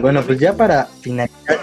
[0.00, 1.58] bueno, pues ya para finalizar.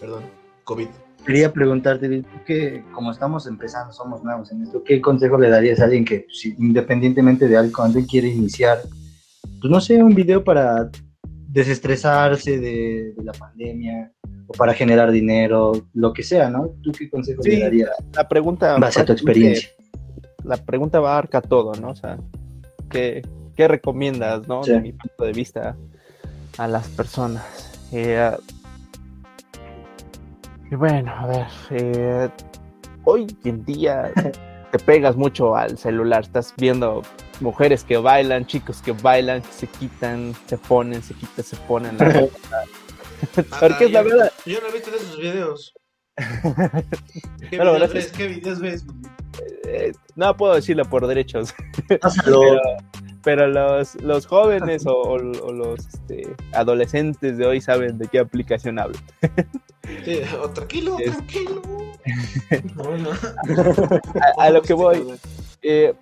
[0.00, 0.24] Perdón,
[0.64, 0.88] COVID.
[1.26, 5.84] quería preguntarte, que como estamos empezando, somos nuevos en esto, ¿qué consejo le darías a
[5.84, 8.80] alguien que, si, independientemente de algo, cuando quiere iniciar,
[9.60, 10.90] pues no sé, un video para
[11.48, 14.12] desestresarse de, la pandemia
[14.46, 16.70] o para generar dinero, lo que sea, ¿no?
[16.82, 17.90] ¿Tú qué consejo le darías?
[18.14, 18.78] La pregunta...
[18.78, 19.68] Base a tu experiencia.
[20.44, 21.90] La pregunta abarca todo, ¿no?
[21.90, 22.18] O sea,
[22.90, 23.22] ¿qué,
[23.56, 24.62] qué recomiendas, ¿no?
[24.62, 25.76] De mi punto de vista
[26.58, 27.70] a las personas.
[27.92, 28.36] Eh,
[30.70, 32.28] y bueno, a ver, eh,
[33.04, 34.12] hoy en día
[34.70, 37.02] te pegas mucho al celular, estás viendo
[37.40, 42.04] mujeres que bailan, chicos que bailan, se quitan, se ponen, se quitan, se ponen la
[42.20, 42.38] ropa.
[43.58, 44.32] Porque es la verdad.
[44.46, 45.74] Yo no he visto esos videos.
[47.50, 48.12] ¿Qué, videos ves?
[48.12, 48.84] ¿Qué videos ves?
[49.72, 51.54] Eh, no puedo decirlo por derechos.
[52.24, 52.60] pero,
[53.22, 58.98] pero los, los jóvenes o, los este, adolescentes de hoy saben de qué aplicación hablo.
[60.04, 60.20] Sí,
[60.54, 61.62] tranquilo, tranquilo.
[64.38, 65.04] A, lo que voy.
[65.62, 65.94] Eh,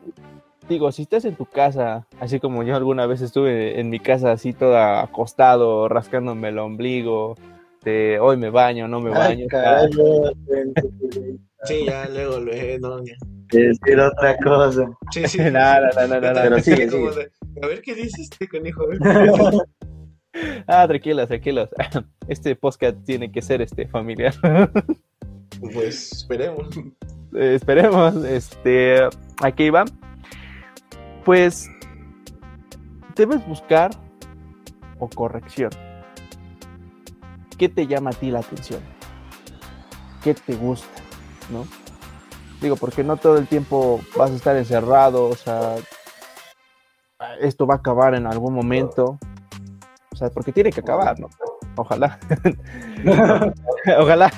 [0.69, 4.33] digo, si estás en tu casa, así como yo alguna vez estuve en mi casa
[4.33, 7.37] así toda acostado, rascándome el ombligo,
[7.83, 9.47] de hoy me baño, no me baño.
[11.65, 13.01] Sí, ya luego lo he, no,
[13.51, 14.87] Decir otra cosa.
[15.11, 15.39] Sí, sí.
[15.51, 17.31] nada, nada, nada, Pero sigue, sigue.
[17.63, 18.85] A ver qué dices este conejo.
[20.67, 21.71] ah, tranquilos, tranquilos.
[22.29, 24.35] Este podcast tiene que ser este familiar.
[25.73, 26.77] pues esperemos.
[27.35, 28.23] Eh, esperemos.
[28.25, 29.01] Este,
[29.43, 29.87] aquí va.
[31.25, 31.69] Pues
[33.17, 33.91] debes buscar
[34.99, 35.71] o corrección.
[37.57, 38.81] ¿Qué te llama a ti la atención?
[40.23, 41.08] ¿Qué te gusta?
[41.51, 41.67] ¿No?
[42.61, 45.77] Digo, porque no todo el tiempo vas a estar encerrado, o sea,
[47.41, 49.19] esto va a acabar en algún momento.
[50.13, 51.29] O sea, porque tiene que acabar, ¿no?
[51.77, 52.19] Ojalá.
[53.99, 54.33] Ojalá.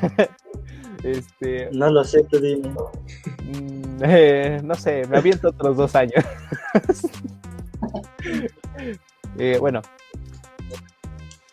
[1.02, 2.68] Este, no lo sé, tú dime.
[2.68, 6.24] Mm, eh, no sé, me aviento otros dos años.
[9.38, 9.80] Eh, bueno,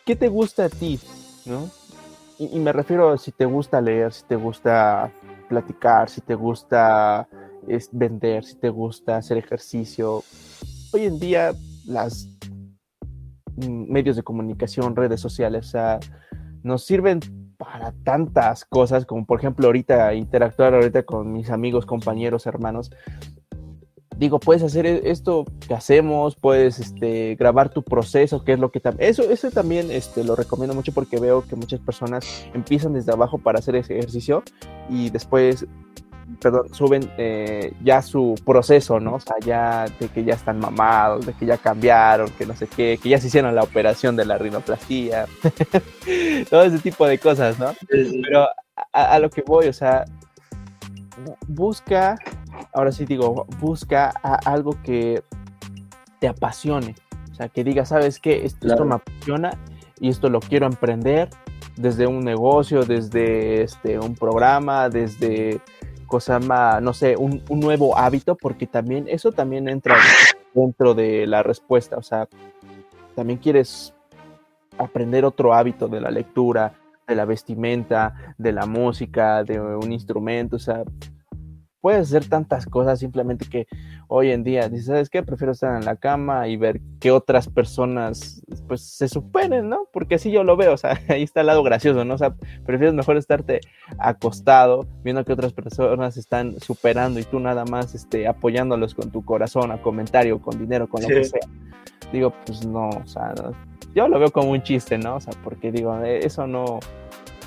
[0.04, 1.00] ¿qué te gusta a ti?
[1.46, 1.70] ¿no?
[2.38, 5.10] Y, y, me refiero a si te gusta leer, si te gusta
[5.48, 7.28] platicar, si te gusta
[7.92, 10.22] vender, si te gusta hacer ejercicio.
[10.92, 11.52] Hoy en día
[11.86, 12.28] las
[13.66, 15.72] medios de comunicación, redes sociales,
[16.62, 17.20] nos sirven
[17.56, 22.90] para tantas cosas, como por ejemplo ahorita interactuar ahorita con mis amigos, compañeros, hermanos,
[24.18, 28.70] digo, puedes hacer e-, esto que hacemos, puedes este, grabar tu proceso, que es lo
[28.70, 32.92] que también, eso, eso también este, lo recomiendo mucho porque veo que muchas personas empiezan
[32.92, 34.42] desde abajo para hacer ese ejercicio
[34.90, 35.66] y después,
[36.40, 39.14] perdón, suben eh, ya su proceso, ¿no?
[39.14, 42.66] O sea, ya de que ya están mamados, de que ya cambiaron, que no sé
[42.66, 45.26] qué, que ya se hicieron la operación de la rinoplastia,
[46.50, 47.72] todo ese tipo de cosas, ¿no?
[47.88, 48.48] Pero
[48.92, 50.04] a lo que voy, o sea,
[51.46, 52.16] busca
[52.72, 54.08] ahora sí digo, busca
[54.44, 55.22] algo que
[56.18, 56.94] te apasione.
[57.30, 58.44] O sea, que diga, ¿sabes qué?
[58.44, 59.50] Esto, me apasiona
[60.00, 61.28] y esto lo quiero emprender
[61.76, 65.60] desde un negocio, desde este, un programa, desde
[66.06, 69.96] cosa más, no sé, un, un, nuevo hábito, porque también eso también entra
[70.54, 71.96] dentro de la respuesta.
[71.96, 72.28] O sea,
[73.14, 73.94] también quieres
[74.78, 76.72] aprender otro hábito de la lectura,
[77.06, 80.56] de la vestimenta, de la música, de un instrumento.
[80.56, 80.82] O sea,
[81.80, 83.66] puedes hacer tantas cosas simplemente que
[84.08, 85.22] hoy en día dices, ¿sabes qué?
[85.22, 89.88] Prefiero estar en la cama y ver que otras personas pues se superen, ¿no?
[89.92, 92.14] Porque así yo lo veo, o sea, ahí está el lado gracioso, ¿no?
[92.14, 93.60] O sea, prefieres mejor estarte
[93.98, 99.24] acostado viendo que otras personas están superando y tú nada más este, apoyándolos con tu
[99.24, 101.40] corazón, a comentario, con dinero, con lo que sea.
[102.12, 103.34] Digo, pues no, o sea,
[103.94, 105.16] yo lo veo como un chiste, ¿no?
[105.16, 106.80] O sea, porque digo, eh, eso no,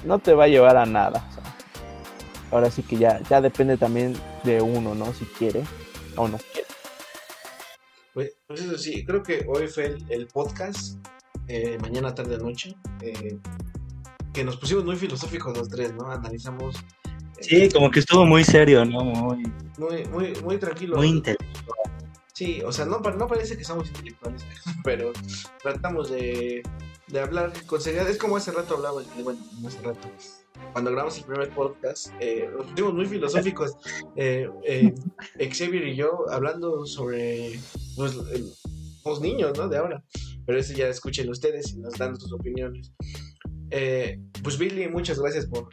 [0.05, 1.25] no te va a llevar a nada.
[1.29, 1.43] O sea,
[2.51, 5.13] ahora sí que ya, ya depende también de uno, ¿no?
[5.13, 5.63] Si quiere
[6.15, 6.67] o no quiere.
[8.13, 10.97] Pues, pues eso sí, creo que hoy fue el, podcast,
[11.47, 13.37] eh, mañana, tarde, noche, eh,
[14.33, 16.11] que nos pusimos muy filosóficos los tres, ¿no?
[16.11, 16.75] Analizamos.
[17.37, 19.03] Eh, sí, como que estuvo muy serio, ¿no?
[19.03, 19.43] Muy,
[19.77, 20.97] muy, muy, muy tranquilo.
[20.97, 21.77] Muy intelectual.
[22.33, 24.45] Sí, o sea, no, no parece que somos intelectuales,
[24.83, 25.13] pero
[25.61, 26.63] tratamos de,
[27.07, 28.09] de hablar con seriedad.
[28.09, 30.09] Es como hace rato hablaba, bueno, no hace rato
[30.71, 33.77] cuando grabamos el primer podcast, eh, nos pusimos muy filosóficos,
[34.15, 34.93] eh, eh,
[35.51, 37.59] Xavier y yo, hablando sobre
[37.95, 38.15] pues,
[39.05, 39.67] los niños, ¿no?
[39.67, 40.03] De ahora.
[40.45, 42.93] Pero eso ya escuchen ustedes y nos dan sus opiniones.
[44.43, 45.67] pues Billy, muchas gracias por,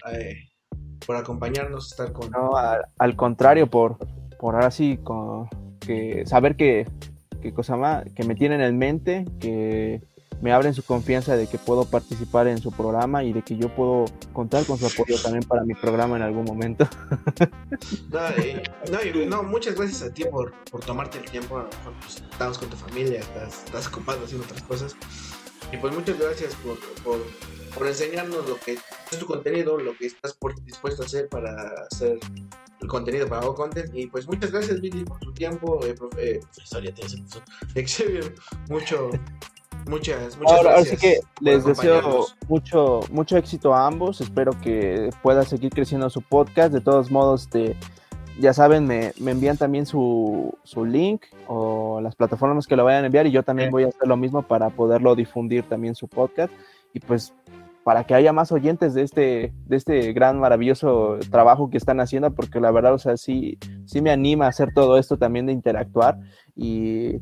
[1.06, 2.30] por acompañarnos, estar con...
[2.30, 3.96] No, al, contrario, por,
[4.38, 5.48] por ahora sí, con,
[5.80, 6.86] que saber que,
[7.40, 10.02] que cosa más, que me tienen en mente, que
[10.40, 13.74] me abren su confianza de que puedo participar en su programa y de que yo
[13.74, 16.88] puedo contar con su apoyo también para mi programa en algún momento.
[18.10, 21.64] no, no, muchas gracias a ti por, por tomarte el tiempo.
[22.00, 24.96] pues, estamos con tu familia, estás, estás ocupado haciendo otras cosas.
[25.72, 27.18] Y pues muchas gracias por, por,
[27.74, 28.78] por enseñarnos lo que
[29.10, 31.52] es tu contenido, lo que estás por, dispuesto a hacer para
[31.90, 32.18] hacer
[32.80, 33.94] el contenido para Content.
[33.94, 35.84] Y pues muchas gracias, Billy, por tu tiempo.
[35.84, 36.82] Eh, profe, eh, profesor,
[38.68, 39.10] mucho,
[39.88, 40.76] muchas, muchas ahora, gracias.
[40.76, 44.20] Ahora sí que les deseo mucho, mucho éxito a ambos.
[44.20, 46.72] Espero que pueda seguir creciendo su podcast.
[46.72, 47.76] De todos modos, este,
[48.38, 53.04] ya saben, me, me envían también su, su, link o las plataformas que lo vayan
[53.04, 56.08] a enviar y yo también voy a hacer lo mismo para poderlo difundir también su
[56.08, 56.52] podcast.
[56.92, 57.34] Y pues
[57.84, 62.34] para que haya más oyentes de este, de este gran, maravilloso trabajo que están haciendo,
[62.34, 65.52] porque la verdad, o sea, sí, sí me anima a hacer todo esto también de
[65.52, 66.18] interactuar.
[66.54, 67.16] Y,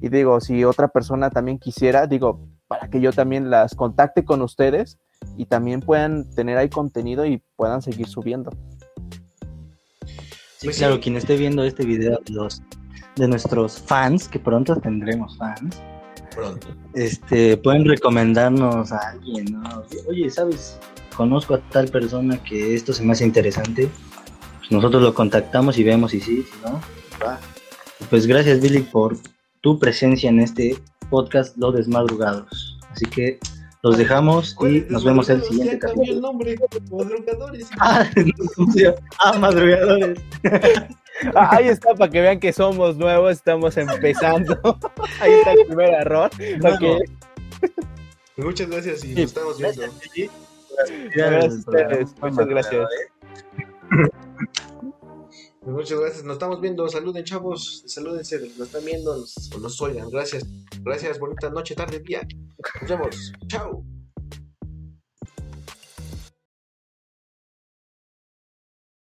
[0.00, 4.42] y digo, si otra persona también quisiera, digo, para que yo también las contacte con
[4.42, 4.98] ustedes
[5.36, 8.52] y también puedan tener ahí contenido y puedan seguir subiendo.
[10.58, 11.00] Sí, claro, sí.
[11.00, 12.62] quien esté viendo este video, los
[13.16, 15.80] de nuestros fans, que pronto tendremos fans,
[16.34, 16.68] pronto.
[16.94, 19.84] Este, pueden recomendarnos a alguien, ¿no?
[20.08, 20.78] Oye, ¿sabes?
[21.16, 23.88] Conozco a tal persona que esto se me hace interesante.
[24.58, 26.80] Pues nosotros lo contactamos y vemos si sí, si no,
[27.24, 27.38] va.
[28.10, 29.16] Pues gracias, Billy, por
[29.60, 30.76] tu presencia en este
[31.10, 32.78] podcast Los Desmadrugados.
[32.90, 33.38] Así que
[33.82, 36.12] los dejamos y nos vemos el siguiente capítulo.
[36.12, 36.56] el nombre,
[36.90, 37.68] madrugadores.
[37.80, 38.08] Ah,
[39.20, 40.18] ah madrugadores.
[41.34, 44.58] Ahí está, para que vean que somos nuevos, estamos empezando.
[45.20, 46.30] Ahí está el primer error.
[46.60, 46.98] No, okay.
[48.36, 48.44] no.
[48.44, 49.82] Muchas gracias y nos estamos viendo.
[51.14, 52.14] Gracias, gracias a ustedes.
[52.20, 52.88] Muchas gracias.
[55.62, 56.88] Muchas gracias, nos estamos viendo.
[56.88, 57.82] Saluden, chavos.
[57.86, 60.10] Salúdense, nos están viendo, nos, nos oigan.
[60.10, 60.44] Gracias,
[60.82, 61.18] gracias.
[61.18, 62.26] Bonita noche, tarde, día.
[62.80, 63.32] Nos vemos.
[63.48, 63.84] Chao.